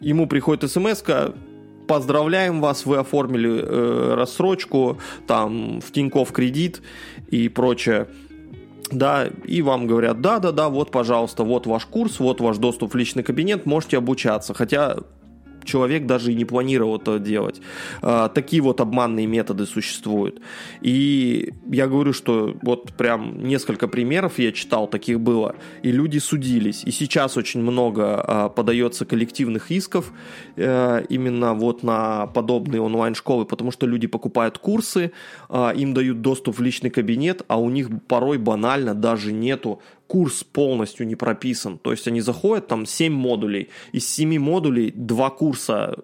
ему 0.01 0.27
приходит 0.27 0.71
смс 0.71 1.03
поздравляем 1.87 2.63
вас, 2.63 2.87
вы 2.87 2.97
оформили 2.97 3.61
э, 3.63 4.15
рассрочку, 4.15 4.99
там, 5.27 5.83
в 5.83 5.93
Тинькофф 5.93 6.33
кредит 6.33 6.81
и 7.29 7.49
прочее 7.51 8.09
да, 8.91 9.27
и 9.45 9.63
вам 9.63 9.87
говорят, 9.87 10.21
да-да-да, 10.21 10.69
вот, 10.69 10.91
пожалуйста, 10.91 11.43
вот 11.43 11.67
ваш 11.67 11.87
курс, 11.87 12.21
вот 12.21 12.41
ваш 12.41 12.59
доступ 12.59 12.95
в 12.95 12.97
личный 12.97 13.23
кабинет, 13.23 13.67
можете 13.67 13.99
обучаться. 13.99 14.55
Хотя 14.55 14.99
человек 15.67 16.07
даже 16.07 16.33
и 16.33 16.35
не 16.35 16.45
планировал 16.45 16.97
это 16.97 17.19
делать. 17.19 17.61
А, 18.03 18.29
такие 18.29 18.63
вот 18.63 18.81
обманные 18.81 19.27
методы 19.27 19.67
существуют. 19.67 20.41
И 20.81 21.53
я 21.71 21.87
говорю, 21.87 22.13
что 22.13 22.57
вот 22.63 22.93
прям 22.93 23.43
несколько 23.43 23.89
примеров 23.89 24.39
я 24.39 24.53
читал, 24.53 24.87
таких 24.89 25.21
было, 25.21 25.57
и 25.83 25.93
люди 25.93 26.19
судились. 26.19 26.85
И 26.85 26.91
сейчас 26.91 27.37
очень 27.37 27.61
много 27.61 28.21
а, 28.21 28.49
подается 28.49 29.05
коллективных 29.05 29.71
исков 29.71 30.13
а, 30.57 31.01
именно 31.09 31.55
вот 31.55 31.83
на 31.83 32.27
подобные 32.27 32.81
онлайн-школы, 32.81 33.45
потому 33.45 33.71
что 33.71 33.87
люди 33.87 34.07
покупают 34.07 34.59
курсы, 34.59 35.13
а, 35.49 35.71
им 35.71 35.95
дают 35.95 36.23
доступ 36.23 36.59
в 36.59 36.63
личный 36.63 36.91
кабинет, 36.91 37.43
а 37.49 37.59
у 37.61 37.71
них 37.71 37.89
порой 38.09 38.39
банально 38.39 38.95
даже 38.95 39.33
нету 39.33 39.81
курс 40.07 40.45
полностью 40.45 41.07
не 41.07 41.17
прописан. 41.17 41.79
То 41.79 41.91
есть 41.91 42.09
они 42.09 42.21
заходят, 42.21 42.67
там 42.67 42.87
7 42.87 43.13
модулей. 43.13 43.69
Из 43.93 44.09
7 44.09 44.39
модулей 44.39 44.91
2 44.91 45.31
курса 45.31 45.97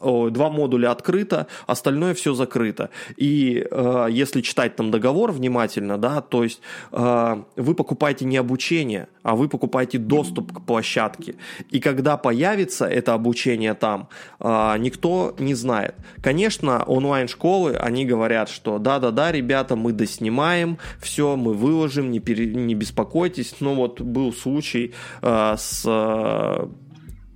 два 0.00 0.50
модуля 0.50 0.90
открыто, 0.90 1.46
остальное 1.66 2.14
все 2.14 2.34
закрыто. 2.34 2.90
И 3.16 3.66
э, 3.70 4.06
если 4.10 4.40
читать 4.40 4.76
там 4.76 4.90
договор 4.90 5.32
внимательно, 5.32 5.98
да, 5.98 6.20
то 6.20 6.44
есть 6.44 6.60
э, 6.92 7.42
вы 7.56 7.74
покупаете 7.74 8.24
не 8.24 8.36
обучение, 8.36 9.08
а 9.22 9.34
вы 9.34 9.48
покупаете 9.48 9.98
доступ 9.98 10.52
к 10.52 10.60
площадке. 10.60 11.36
И 11.70 11.80
когда 11.80 12.16
появится 12.16 12.86
это 12.86 13.14
обучение 13.14 13.74
там, 13.74 14.08
э, 14.40 14.76
никто 14.78 15.34
не 15.38 15.54
знает. 15.54 15.94
Конечно, 16.22 16.84
онлайн-школы, 16.84 17.76
они 17.76 18.04
говорят, 18.04 18.48
что 18.48 18.78
да-да-да, 18.78 19.32
ребята, 19.32 19.76
мы 19.76 19.92
доснимаем, 19.92 20.78
все, 21.00 21.36
мы 21.36 21.54
выложим, 21.54 22.10
не, 22.10 22.20
пере, 22.20 22.46
не 22.46 22.74
беспокойтесь. 22.74 23.56
Но 23.60 23.74
вот 23.74 24.00
был 24.00 24.32
случай 24.32 24.94
э, 25.22 25.54
с 25.56 25.82
э, 25.86 26.68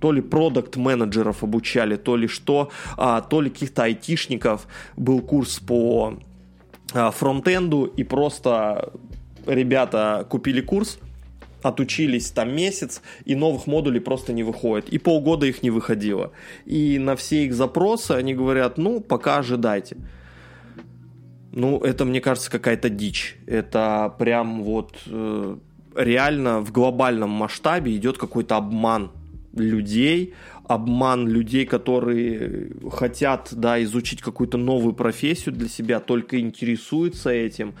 то 0.01 0.11
ли 0.11 0.21
продукт 0.21 0.75
менеджеров 0.77 1.43
обучали, 1.43 1.95
то 1.95 2.17
ли 2.17 2.27
что, 2.27 2.71
а, 2.97 3.21
то 3.21 3.39
ли 3.39 3.49
каких-то 3.51 3.83
айтишников 3.83 4.67
был 4.97 5.21
курс 5.21 5.59
по 5.59 6.15
а, 6.93 7.11
фронтенду, 7.11 7.85
и 7.85 8.03
просто 8.03 8.91
ребята 9.45 10.25
купили 10.27 10.61
курс, 10.61 10.97
отучились 11.61 12.31
там 12.31 12.55
месяц, 12.55 13.03
и 13.25 13.35
новых 13.35 13.67
модулей 13.67 13.99
просто 13.99 14.33
не 14.33 14.41
выходит. 14.43 14.89
И 14.89 14.97
полгода 14.97 15.45
их 15.45 15.61
не 15.61 15.69
выходило. 15.69 16.31
И 16.65 16.97
на 16.97 17.15
все 17.15 17.45
их 17.45 17.53
запросы 17.53 18.13
они 18.13 18.33
говорят, 18.33 18.79
ну, 18.79 19.01
пока 19.01 19.37
ожидайте. 19.37 19.97
Ну, 21.51 21.77
это, 21.77 22.05
мне 22.05 22.21
кажется, 22.21 22.49
какая-то 22.49 22.89
дичь. 22.89 23.37
Это 23.45 24.11
прям 24.17 24.63
вот 24.63 24.95
э, 25.05 25.57
реально 25.95 26.61
в 26.61 26.71
глобальном 26.71 27.29
масштабе 27.29 27.95
идет 27.95 28.17
какой-то 28.17 28.57
обман 28.57 29.11
людей, 29.53 30.33
обман 30.67 31.27
людей, 31.27 31.65
которые 31.65 32.71
хотят, 32.91 33.49
да, 33.51 33.81
изучить 33.83 34.21
какую-то 34.21 34.57
новую 34.57 34.93
профессию 34.93 35.53
для 35.53 35.67
себя, 35.67 35.99
только 35.99 36.39
интересуются 36.39 37.29
этим, 37.29 37.73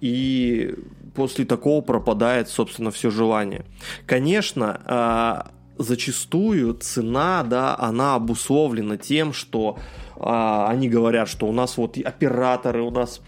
и 0.00 0.74
после 1.14 1.44
такого 1.44 1.80
пропадает, 1.80 2.48
собственно, 2.48 2.90
все 2.90 3.10
желание. 3.10 3.64
Конечно, 4.06 4.80
а, 4.84 5.50
зачастую 5.78 6.74
цена, 6.74 7.42
да, 7.42 7.76
она 7.78 8.14
обусловлена 8.14 8.96
тем, 8.96 9.32
что 9.32 9.78
а, 10.16 10.68
они 10.68 10.88
говорят, 10.88 11.28
что 11.28 11.46
у 11.46 11.52
нас 11.52 11.76
вот 11.76 11.96
операторы, 11.96 12.82
у 12.82 12.90
нас 12.90 13.20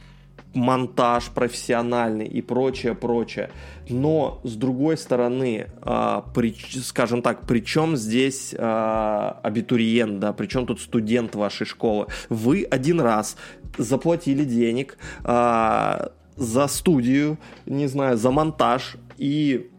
монтаж 0.56 1.30
профессиональный 1.30 2.26
и 2.26 2.42
прочее, 2.42 2.94
прочее. 2.94 3.50
Но 3.88 4.40
с 4.42 4.54
другой 4.56 4.96
стороны, 4.96 5.66
э, 5.82 6.22
при, 6.34 6.56
скажем 6.82 7.22
так, 7.22 7.46
при 7.46 7.60
чем 7.60 7.96
здесь 7.96 8.54
э, 8.56 9.32
абитуриент, 9.42 10.18
да, 10.18 10.32
при 10.32 10.46
чем 10.46 10.66
тут 10.66 10.80
студент 10.80 11.34
вашей 11.34 11.66
школы? 11.66 12.06
Вы 12.28 12.64
один 12.64 13.00
раз 13.00 13.36
заплатили 13.78 14.44
денег 14.44 14.98
э, 15.24 16.08
за 16.36 16.66
студию, 16.66 17.38
не 17.66 17.86
знаю, 17.86 18.16
за 18.16 18.30
монтаж 18.30 18.96
и 19.18 19.70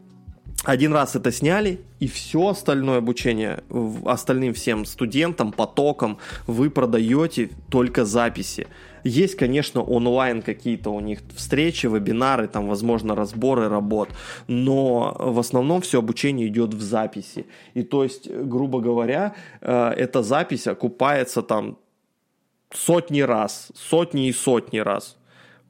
один 0.63 0.92
раз 0.92 1.16
это 1.16 1.32
сняли, 1.32 1.82
и 2.00 2.08
все 2.08 2.50
остальное 2.50 2.98
обучение 2.98 3.63
остальным 4.06 4.54
всем 4.54 4.86
студентам, 4.86 5.52
потокам 5.52 6.18
вы 6.48 6.70
продаете 6.70 7.52
только 7.70 8.06
записи. 8.06 8.68
Есть, 9.04 9.36
конечно, 9.36 9.82
онлайн 9.82 10.42
какие-то 10.42 10.90
у 10.90 11.00
них 11.00 11.20
встречи, 11.36 11.88
вебинары, 11.88 12.48
там, 12.48 12.68
возможно, 12.68 13.16
разборы 13.16 13.70
работ, 13.70 14.10
но 14.48 15.16
в 15.20 15.40
основном 15.40 15.82
все 15.82 16.00
обучение 16.00 16.48
идет 16.48 16.74
в 16.74 16.82
записи. 16.82 17.46
И 17.74 17.84
то 17.84 18.04
есть, 18.04 18.30
грубо 18.30 18.80
говоря, 18.82 19.34
э, 19.62 19.94
эта 19.98 20.24
запись 20.24 20.68
окупается 20.68 21.42
там 21.42 21.78
сотни 22.72 23.22
раз, 23.22 23.72
сотни 23.76 24.28
и 24.28 24.34
сотни 24.34 24.80
раз. 24.80 25.18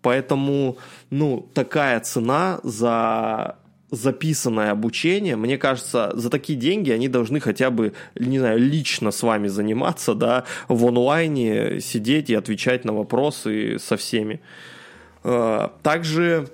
Поэтому, 0.02 0.78
ну, 1.10 1.50
такая 1.54 2.00
цена 2.00 2.60
за 2.64 3.58
записанное 3.92 4.72
обучение, 4.72 5.36
мне 5.36 5.58
кажется, 5.58 6.12
за 6.14 6.30
такие 6.30 6.60
деньги 6.60 6.92
они 6.92 7.08
должны 7.08 7.40
хотя 7.40 7.70
бы, 7.70 7.94
не 8.16 8.40
знаю, 8.40 8.60
лично 8.60 9.12
с 9.12 9.24
вами 9.24 9.48
заниматься, 9.48 10.14
да, 10.14 10.44
в 10.68 10.86
онлайне 10.86 11.80
сидеть 11.80 12.30
и 12.30 12.36
отвечать 12.36 12.86
на 12.86 12.94
вопросы 12.94 13.78
со 13.80 13.96
всеми. 13.96 14.42
Э, 15.24 15.70
также 15.84 16.50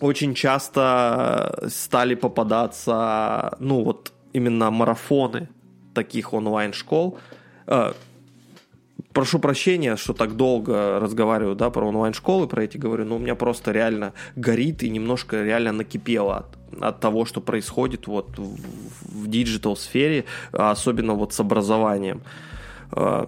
очень 0.00 0.34
часто 0.34 1.68
стали 1.68 2.14
попадаться, 2.14 3.56
ну 3.60 3.82
вот 3.82 4.12
именно 4.32 4.70
марафоны 4.70 5.48
таких 5.94 6.32
онлайн-школ. 6.34 7.18
Прошу 9.16 9.38
прощения, 9.38 9.96
что 9.96 10.12
так 10.12 10.36
долго 10.36 11.00
разговариваю, 11.00 11.56
да, 11.56 11.70
про 11.70 11.88
онлайн-школы, 11.88 12.46
про 12.46 12.64
эти 12.64 12.76
говорю, 12.76 13.06
но 13.06 13.16
у 13.16 13.18
меня 13.18 13.34
просто 13.34 13.72
реально 13.72 14.12
горит 14.36 14.82
и 14.82 14.90
немножко 14.90 15.42
реально 15.42 15.72
накипело 15.72 16.36
от, 16.36 16.82
от 16.82 17.00
того, 17.00 17.24
что 17.24 17.40
происходит 17.40 18.08
вот 18.08 18.38
в, 18.38 19.26
digital-сфере, 19.26 20.26
особенно 20.52 21.14
вот 21.14 21.32
с 21.32 21.40
образованием. 21.40 22.20
А, 22.92 23.26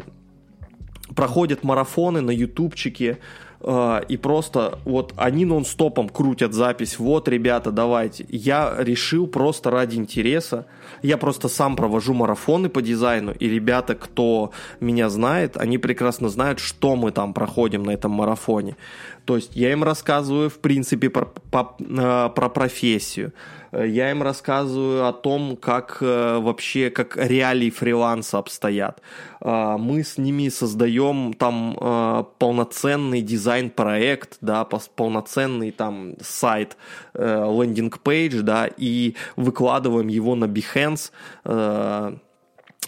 проходят 1.16 1.64
марафоны 1.64 2.20
на 2.20 2.32
ютубчике, 2.32 3.12
а, 3.12 3.47
и 3.60 4.16
просто 4.16 4.78
вот 4.84 5.12
они 5.16 5.44
нон-стопом 5.44 6.08
крутят 6.08 6.54
запись. 6.54 6.98
Вот, 6.98 7.28
ребята, 7.28 7.72
давайте. 7.72 8.24
Я 8.28 8.74
решил 8.78 9.26
просто 9.26 9.70
ради 9.70 9.96
интереса. 9.96 10.66
Я 11.02 11.16
просто 11.18 11.48
сам 11.48 11.74
провожу 11.74 12.14
марафоны 12.14 12.68
по 12.68 12.82
дизайну, 12.82 13.32
и 13.32 13.48
ребята, 13.48 13.94
кто 13.94 14.52
меня 14.80 15.08
знает, 15.08 15.56
они 15.56 15.78
прекрасно 15.78 16.28
знают, 16.28 16.60
что 16.60 16.96
мы 16.96 17.10
там 17.10 17.34
проходим 17.34 17.82
на 17.82 17.90
этом 17.90 18.12
марафоне. 18.12 18.76
То 19.24 19.36
есть 19.36 19.54
я 19.54 19.72
им 19.72 19.84
рассказываю, 19.84 20.48
в 20.48 20.58
принципе, 20.58 21.10
про, 21.10 21.26
по, 21.50 21.76
э, 21.78 22.30
про 22.34 22.48
профессию. 22.48 23.32
Я 23.72 24.10
им 24.10 24.22
рассказываю 24.22 25.06
о 25.06 25.12
том, 25.12 25.56
как 25.56 25.98
э, 26.00 26.38
вообще, 26.38 26.90
как 26.90 27.16
реалии 27.16 27.70
фриланса 27.70 28.38
обстоят. 28.38 29.00
Э, 29.40 29.76
мы 29.78 30.02
с 30.02 30.18
ними 30.18 30.48
создаем 30.48 31.32
там 31.34 31.74
полноценный 32.38 33.20
дизайн-проект, 33.20 34.38
да, 34.40 34.64
полноценный 34.64 35.70
там 35.70 36.14
сайт, 36.20 36.76
landing 37.14 37.88
page, 37.88 38.40
да, 38.42 38.68
и 38.76 39.14
выкладываем 39.36 40.08
его 40.08 40.34
на 40.34 40.46
Behance 40.46 41.10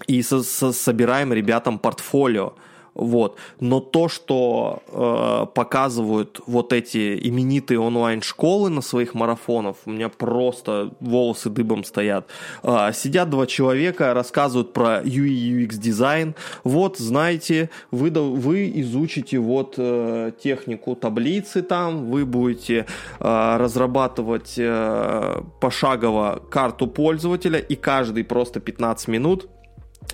и 0.07 0.23
со- 0.23 0.43
со- 0.43 0.73
собираем 0.73 1.33
ребятам 1.33 1.79
портфолио. 1.79 2.55
Вот. 3.01 3.39
Но 3.61 3.81
то, 3.81 4.11
что 4.11 4.83
э, 4.89 5.47
показывают 5.55 6.43
вот 6.47 6.75
эти 6.75 7.19
именитые 7.27 7.81
онлайн-школы 7.81 8.69
на 8.69 8.83
своих 8.83 9.15
марафонах, 9.15 9.77
у 9.87 9.91
меня 9.91 10.11
просто 10.11 10.91
волосы 11.01 11.49
дыбом 11.49 11.83
стоят. 11.83 12.27
Э, 12.63 12.93
сидят 12.93 13.31
два 13.31 13.47
человека, 13.47 14.13
рассказывают 14.13 14.75
про 14.75 15.01
UI 15.01 15.65
UX 15.65 15.79
дизайн. 15.79 16.35
Вот, 16.63 16.99
знаете, 16.99 17.71
вы, 17.91 18.11
вы 18.11 18.71
изучите 18.83 19.39
вот 19.39 19.77
э, 19.79 20.33
технику 20.39 20.95
таблицы 20.95 21.63
там, 21.63 22.11
вы 22.11 22.27
будете 22.27 22.85
э, 23.19 23.57
разрабатывать 23.57 24.57
э, 24.59 25.41
пошагово 25.59 26.43
карту 26.51 26.87
пользователя, 26.87 27.59
и 27.59 27.77
каждый 27.77 28.25
просто 28.25 28.61
15 28.61 29.09
минут 29.09 29.49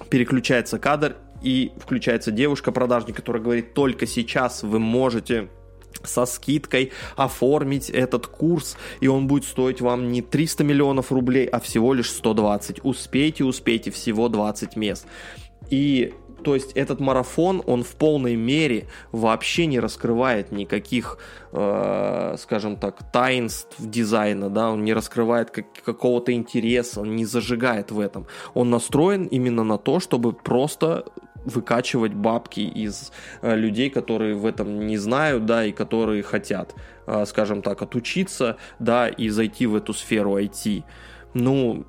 переключается 0.09 0.79
кадр 0.79 1.17
и 1.43 1.73
включается 1.79 2.31
девушка-продажник, 2.31 3.17
которая 3.17 3.43
говорит, 3.43 3.75
только 3.75 4.07
сейчас 4.07 4.63
вы 4.63 4.79
можете 4.79 5.49
со 6.05 6.27
скидкой 6.27 6.93
оформить 7.17 7.91
этот 7.91 8.27
курс, 8.27 8.77
и 9.01 9.09
он 9.09 9.27
будет 9.27 9.45
стоить 9.45 9.81
вам 9.81 10.11
не 10.11 10.23
300 10.23 10.65
миллионов 10.65 11.13
рублей, 11.13 11.47
а 11.47 11.61
всего 11.61 11.95
лишь 11.95 12.11
120. 12.11 12.85
Успейте, 12.85 13.45
успейте, 13.45 13.91
всего 13.91 14.29
20 14.29 14.77
мест. 14.77 15.07
И 15.71 16.15
то 16.47 16.55
есть 16.55 16.73
этот 16.75 17.01
марафон, 17.01 17.61
он 17.67 17.83
в 17.83 17.97
полной 17.97 18.37
мере 18.37 18.87
вообще 19.11 19.67
не 19.67 19.81
раскрывает 19.81 20.53
никаких, 20.53 21.19
э, 21.51 22.37
скажем 22.39 22.77
так, 22.77 23.11
таинств 23.11 23.75
дизайна, 23.79 24.49
да, 24.49 24.71
он 24.71 24.85
не 24.85 24.93
раскрывает 24.93 25.51
как, 25.51 25.67
какого-то 25.85 26.33
интереса, 26.33 27.01
он 27.01 27.17
не 27.17 27.25
зажигает 27.25 27.91
в 27.91 27.99
этом. 27.99 28.27
Он 28.55 28.71
настроен 28.71 29.25
именно 29.25 29.65
на 29.65 29.77
то, 29.77 29.99
чтобы 29.99 30.33
просто 30.33 31.07
выкачивать 31.47 32.13
бабки 32.13 32.61
из 32.61 33.13
э, 33.41 33.57
людей, 33.57 33.89
которые 33.89 34.35
в 34.35 34.45
этом 34.45 34.87
не 34.87 34.99
знают, 34.99 35.47
да, 35.47 35.65
и 35.65 35.73
которые 35.73 36.23
хотят, 36.23 36.75
э, 37.07 37.25
скажем 37.27 37.63
так, 37.63 37.83
отучиться, 37.83 38.57
да, 38.79 39.09
и 39.09 39.29
зайти 39.29 39.67
в 39.67 39.77
эту 39.77 39.95
сферу 39.95 40.39
IT. 40.39 40.83
Ну, 41.35 41.87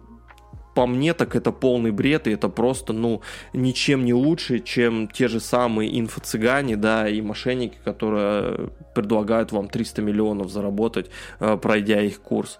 по 0.75 0.85
мне, 0.85 1.13
так 1.13 1.35
это 1.35 1.51
полный 1.51 1.91
бред, 1.91 2.27
и 2.27 2.31
это 2.31 2.49
просто, 2.49 2.93
ну, 2.93 3.21
ничем 3.51 4.05
не 4.05 4.13
лучше, 4.13 4.59
чем 4.59 5.07
те 5.07 5.27
же 5.27 5.39
самые 5.39 5.99
инфо-цыгане, 5.99 6.75
да, 6.75 7.09
и 7.09 7.19
мошенники, 7.21 7.77
которые 7.83 8.69
предлагают 8.93 9.51
вам 9.51 9.69
300 9.69 10.03
миллионов 10.03 10.51
заработать, 10.51 11.09
э, 11.39 11.57
пройдя 11.57 12.01
их 12.01 12.21
курс. 12.21 12.59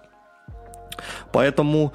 Поэтому 1.32 1.92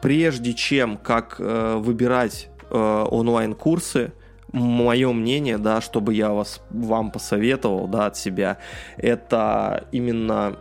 прежде 0.00 0.54
чем 0.54 0.96
как 0.96 1.38
выбирать 1.38 2.48
онлайн-курсы, 2.76 4.12
мое 4.52 5.12
мнение, 5.12 5.58
да, 5.58 5.80
чтобы 5.80 6.14
я 6.14 6.32
вас, 6.32 6.62
вам 6.70 7.10
посоветовал, 7.10 7.88
да, 7.88 8.06
от 8.06 8.16
себя, 8.16 8.58
это 8.96 9.86
именно 9.92 10.56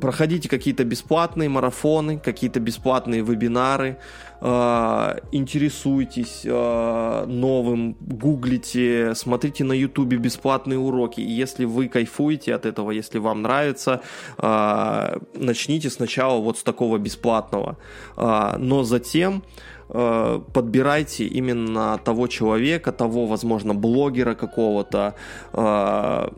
проходите 0.00 0.48
какие-то 0.48 0.84
бесплатные 0.84 1.48
марафоны, 1.48 2.18
какие-то 2.18 2.60
бесплатные 2.60 3.22
вебинары, 3.22 3.98
э, 4.40 5.18
интересуйтесь 5.32 6.42
э, 6.44 7.24
новым, 7.26 7.96
гуглите, 8.00 9.14
смотрите 9.14 9.64
на 9.64 9.72
ютубе 9.72 10.16
бесплатные 10.16 10.78
уроки. 10.78 11.20
И 11.20 11.30
если 11.30 11.64
вы 11.64 11.88
кайфуете 11.88 12.54
от 12.54 12.66
этого, 12.66 12.90
если 12.90 13.18
вам 13.18 13.42
нравится, 13.42 14.00
э, 14.38 15.18
начните 15.34 15.90
сначала 15.90 16.40
вот 16.40 16.58
с 16.58 16.62
такого 16.62 16.98
бесплатного. 16.98 17.76
Э, 18.16 18.56
но 18.58 18.84
затем 18.84 19.42
Э, 19.88 20.40
подбирайте 20.52 21.24
именно 21.24 21.98
того 22.04 22.26
человека, 22.26 22.92
того, 22.92 23.26
возможно, 23.26 23.74
блогера 23.74 24.34
какого-то, 24.34 25.14
э, 25.52 26.28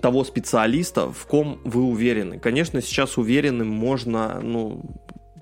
того 0.00 0.24
специалиста, 0.24 1.10
в 1.10 1.26
ком 1.26 1.58
вы 1.64 1.82
уверены. 1.82 2.38
Конечно, 2.38 2.82
сейчас 2.82 3.18
уверенным 3.18 3.68
можно, 3.68 4.40
ну, 4.42 4.82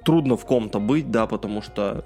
трудно 0.04 0.36
в 0.36 0.44
ком-то 0.44 0.78
быть, 0.78 1.10
да, 1.10 1.26
потому 1.26 1.62
что 1.62 2.04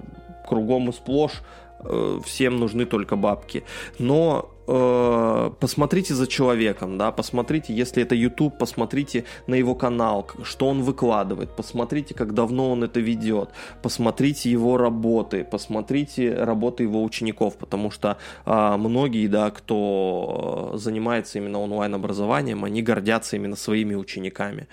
кругом 0.48 0.88
и 0.88 0.92
сплошь 0.92 1.42
э, 1.80 2.20
всем 2.24 2.56
нужны 2.56 2.86
только 2.86 3.16
бабки. 3.16 3.64
Но 3.98 4.50
э, 4.68 5.50
посмотрите 5.58 6.14
за 6.14 6.26
человеком, 6.26 6.98
да, 6.98 7.10
посмотрите, 7.10 7.74
если 7.74 8.02
это 8.02 8.14
YouTube, 8.14 8.58
посмотрите 8.58 9.24
на 9.46 9.54
его 9.54 9.74
канал, 9.74 10.28
что 10.42 10.68
он 10.68 10.82
выкладывает, 10.82 11.56
посмотрите, 11.56 12.14
как 12.14 12.34
давно 12.34 12.70
он 12.72 12.84
это 12.84 13.00
ведет, 13.00 13.50
посмотрите 13.82 14.50
его 14.50 14.76
работы, 14.76 15.44
посмотрите 15.44 16.34
работы 16.34 16.84
его 16.84 17.02
учеников, 17.02 17.56
потому 17.56 17.90
что 17.90 18.18
э, 18.46 18.76
многие, 18.76 19.26
да, 19.26 19.50
кто 19.50 20.72
занимается 20.74 21.38
именно 21.38 21.60
онлайн-образованием, 21.60 22.64
они 22.64 22.82
гордятся 22.82 23.36
именно 23.36 23.56
своими 23.56 23.94
учениками. 23.94 24.68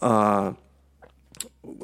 Э, 0.00 0.54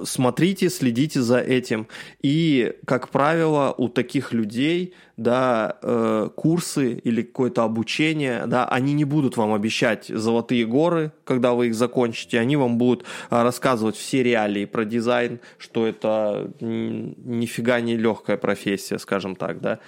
смотрите, 0.05 0.69
следите 0.71 1.21
за 1.21 1.39
этим. 1.39 1.89
И, 2.23 2.75
как 2.85 3.09
правило, 3.09 3.75
у 3.77 3.89
таких 3.89 4.33
людей, 4.33 4.95
да, 5.17 5.79
э, 5.83 6.29
курсы 6.35 6.95
или 6.95 7.23
какое-то 7.23 7.65
обучение, 7.65 8.45
да, 8.47 8.67
они 8.67 8.93
не 8.93 9.05
будут 9.05 9.37
вам 9.37 9.53
обещать 9.53 10.07
золотые 10.07 10.67
горы, 10.67 11.13
когда 11.25 11.53
вы 11.53 11.69
их 11.69 11.75
закончите, 11.75 12.39
они 12.39 12.57
вам 12.57 12.79
будут 12.79 13.03
э, 13.03 13.43
рассказывать 13.43 13.97
все 13.97 14.23
реалии 14.23 14.65
про 14.65 14.85
дизайн, 14.85 15.41
что 15.59 15.87
это 15.87 16.53
нифига 16.61 17.81
не 17.81 17.97
легкая 17.97 18.37
профессия, 18.37 18.99
скажем 18.99 19.37
так, 19.37 19.61
да. 19.61 19.81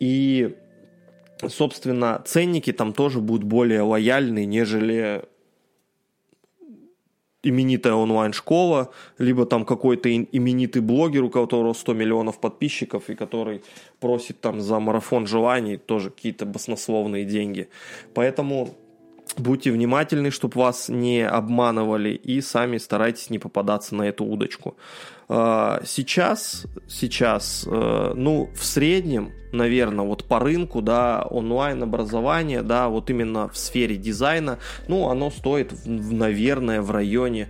И, 0.00 0.56
собственно, 1.46 2.22
ценники 2.24 2.72
там 2.72 2.92
тоже 2.92 3.20
будут 3.20 3.44
более 3.44 3.82
лояльные, 3.82 4.46
нежели 4.46 5.24
именитая 7.48 7.94
онлайн-школа, 7.94 8.90
либо 9.18 9.46
там 9.46 9.64
какой-то 9.64 10.14
именитый 10.14 10.82
блогер, 10.82 11.24
у 11.24 11.30
которого 11.30 11.72
100 11.72 11.94
миллионов 11.94 12.40
подписчиков, 12.40 13.10
и 13.10 13.14
который 13.14 13.62
просит 14.00 14.40
там 14.40 14.60
за 14.60 14.78
марафон 14.80 15.26
желаний 15.26 15.76
тоже 15.76 16.10
какие-то 16.10 16.46
баснословные 16.46 17.24
деньги. 17.24 17.68
Поэтому 18.14 18.74
будьте 19.36 19.70
внимательны, 19.70 20.30
чтобы 20.30 20.60
вас 20.60 20.88
не 20.88 21.26
обманывали, 21.26 22.10
и 22.10 22.40
сами 22.40 22.78
старайтесь 22.78 23.30
не 23.30 23.38
попадаться 23.38 23.94
на 23.94 24.02
эту 24.02 24.24
удочку. 24.24 24.76
А, 25.28 25.82
сейчас, 25.84 26.66
сейчас, 26.88 27.66
э, 27.70 28.12
ну, 28.14 28.50
в 28.54 28.64
среднем, 28.64 29.32
наверное, 29.52 30.06
вот 30.06 30.24
по 30.24 30.38
рынку, 30.38 30.80
да, 30.80 31.26
онлайн-образование, 31.28 32.62
да, 32.62 32.88
вот 32.88 33.10
именно 33.10 33.48
в 33.48 33.56
сфере 33.56 33.96
дизайна, 33.96 34.58
ну, 34.88 35.08
оно 35.10 35.30
стоит, 35.30 35.72
наверное, 35.84 36.80
в 36.80 36.90
районе, 36.90 37.48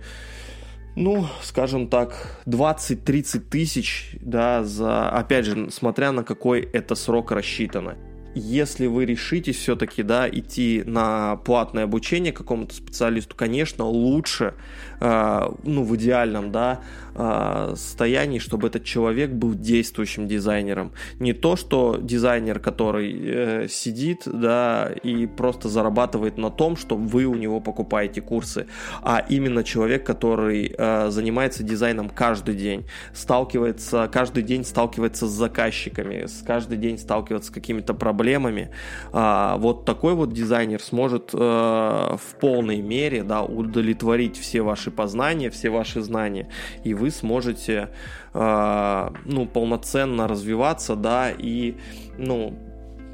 ну, 0.95 1.25
скажем 1.41 1.87
так, 1.87 2.41
20-30 2.45 3.39
тысяч, 3.49 4.17
да, 4.19 4.63
за, 4.65 5.09
опять 5.09 5.45
же, 5.45 5.71
смотря 5.71 6.11
на 6.11 6.23
какой 6.23 6.61
это 6.61 6.95
срок 6.95 7.31
рассчитано. 7.31 7.95
Если 8.39 8.87
вы 8.87 9.05
решите 9.05 9.51
все-таки, 9.51 10.03
да, 10.03 10.27
идти 10.29 10.83
на 10.85 11.35
платное 11.37 11.83
обучение 11.83 12.31
какому-то 12.31 12.73
специалисту, 12.73 13.35
конечно, 13.35 13.85
лучше, 13.85 14.53
э, 14.99 15.49
ну, 15.63 15.83
в 15.83 15.95
идеальном, 15.95 16.51
да, 16.51 16.81
э, 17.15 17.73
состоянии, 17.75 18.39
чтобы 18.39 18.67
этот 18.67 18.83
человек 18.85 19.31
был 19.31 19.53
действующим 19.53 20.27
дизайнером. 20.27 20.93
Не 21.19 21.33
то, 21.33 21.55
что 21.55 21.97
дизайнер, 22.01 22.59
который 22.59 23.21
э, 23.21 23.67
сидит, 23.69 24.23
да, 24.25 24.91
и 25.03 25.25
просто 25.27 25.69
зарабатывает 25.69 26.37
на 26.37 26.49
том, 26.49 26.77
что 26.77 26.95
вы 26.95 27.25
у 27.25 27.35
него 27.35 27.59
покупаете 27.59 28.21
курсы, 28.21 28.67
а 29.01 29.25
именно 29.29 29.63
человек, 29.63 30.05
который 30.05 30.73
э, 30.77 31.09
занимается 31.09 31.63
дизайном 31.63 32.09
каждый 32.09 32.55
день, 32.55 32.85
сталкивается, 33.13 34.09
каждый 34.11 34.43
день 34.43 34.63
сталкивается 34.63 35.27
с 35.27 35.31
заказчиками, 35.31 36.25
каждый 36.45 36.77
день 36.77 36.97
сталкивается 36.97 37.51
с 37.51 37.53
какими-то 37.53 37.93
проблемами. 37.93 38.28
Э, 38.37 39.55
вот 39.57 39.85
такой 39.85 40.13
вот 40.13 40.33
дизайнер 40.33 40.81
сможет 40.81 41.31
э, 41.33 41.37
в 41.37 42.35
полной 42.39 42.81
мере, 42.81 43.23
да, 43.23 43.43
удовлетворить 43.43 44.37
все 44.37 44.61
ваши 44.61 44.91
познания, 44.91 45.49
все 45.49 45.69
ваши 45.69 46.01
знания, 46.01 46.49
и 46.83 46.93
вы 46.93 47.11
сможете, 47.11 47.89
э, 48.33 49.09
ну, 49.25 49.45
полноценно 49.45 50.27
развиваться, 50.27 50.95
да, 50.95 51.31
и, 51.31 51.75
ну, 52.17 52.57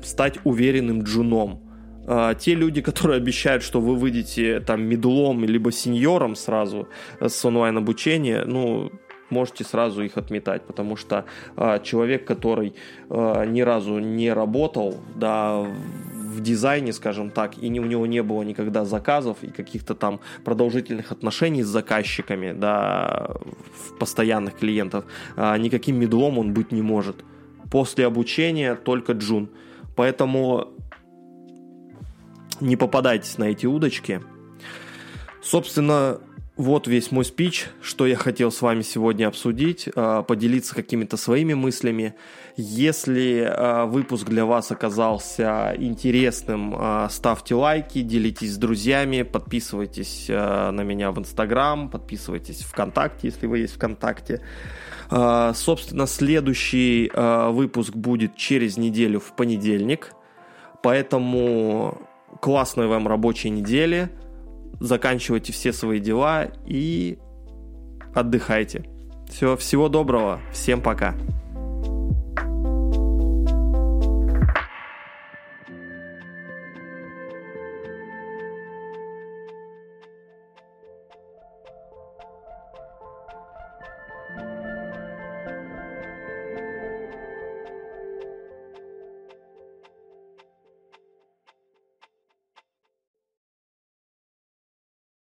стать 0.04 0.40
уверенным 0.44 1.04
джуном. 1.04 1.62
А, 2.08 2.36
те 2.36 2.54
люди, 2.54 2.82
которые 2.82 3.18
обещают, 3.18 3.64
что 3.64 3.82
вы 3.82 3.96
выйдете 3.96 4.60
там 4.60 4.84
медлом 4.84 5.44
либо 5.44 5.72
сеньором 5.72 6.36
сразу 6.36 6.88
с 7.20 7.44
онлайн 7.46 7.78
обучения, 7.78 8.44
ну, 8.46 8.92
можете 9.30 9.64
сразу 9.64 10.04
их 10.04 10.18
отметать, 10.18 10.64
потому 10.64 10.96
что 10.96 11.26
э, 11.58 11.80
человек, 11.84 12.26
который 12.26 12.76
э, 13.10 13.46
ни 13.48 13.62
разу 13.62 14.00
не 14.00 14.32
работал, 14.32 14.96
да, 15.16 15.66
в 16.36 16.42
дизайне, 16.42 16.94
скажем 16.94 17.32
так, 17.32 17.58
и 17.58 17.70
не, 17.70 17.80
у 17.80 17.86
него 17.86 18.06
не 18.06 18.22
было 18.22 18.44
никогда 18.44 18.86
заказов 18.86 19.38
и 19.42 19.48
каких-то 19.48 19.96
там 19.96 20.20
продолжительных 20.44 21.12
отношений 21.12 21.64
с 21.64 21.68
заказчиками, 21.68 22.52
да, 22.52 23.32
постоянных 24.00 24.58
клиентов, 24.58 25.06
э, 25.38 25.58
никаким 25.58 25.98
медлом 25.98 26.38
он 26.38 26.54
быть 26.54 26.72
не 26.72 26.82
может. 26.82 27.24
После 27.72 28.06
обучения 28.06 28.76
только 28.76 29.14
джун. 29.14 29.50
Поэтому 29.96 30.68
не 32.62 32.76
попадайтесь 32.76 33.38
на 33.38 33.46
эти 33.46 33.66
удочки. 33.66 34.22
Собственно, 35.42 36.20
вот 36.58 36.88
весь 36.88 37.12
мой 37.12 37.26
спич, 37.26 37.68
что 37.82 38.08
я 38.08 38.16
хотел 38.16 38.50
с 38.50 38.62
вами 38.62 38.82
сегодня 38.82 39.28
обсудить, 39.28 39.90
а, 39.94 40.24
поделиться 40.24 40.74
какими-то 40.74 41.18
своими 41.18 41.54
мыслями. 41.54 42.16
Если 42.56 43.46
а, 43.46 43.86
выпуск 43.86 44.28
для 44.30 44.46
вас 44.46 44.72
оказался 44.72 45.74
интересным, 45.78 46.74
а, 46.78 47.10
ставьте 47.10 47.56
лайки, 47.56 48.02
делитесь 48.02 48.54
с 48.54 48.58
друзьями, 48.58 49.24
подписывайтесь 49.24 50.30
на 50.30 50.82
меня 50.84 51.12
в 51.12 51.20
Инстаграм, 51.20 51.90
подписывайтесь 51.90 52.62
в 52.62 52.70
ВКонтакте, 52.70 53.28
если 53.28 53.48
вы 53.48 53.60
есть 53.60 53.76
ВКонтакте. 53.76 54.42
Собственно, 55.10 56.08
следующий 56.08 57.12
выпуск 57.14 57.94
будет 57.94 58.36
через 58.36 58.78
неделю 58.78 59.20
в 59.20 59.36
понедельник, 59.36 60.14
поэтому 60.82 62.02
классной 62.42 62.88
вам 62.88 63.08
рабочей 63.08 63.52
недели, 63.52 64.10
заканчивайте 64.80 65.54
все 65.54 65.74
свои 65.74 66.00
дела 66.00 66.52
и 66.66 67.18
отдыхайте. 68.14 68.86
Все, 69.30 69.58
всего 69.58 69.90
доброго, 69.90 70.40
всем 70.52 70.82
пока. 70.82 71.16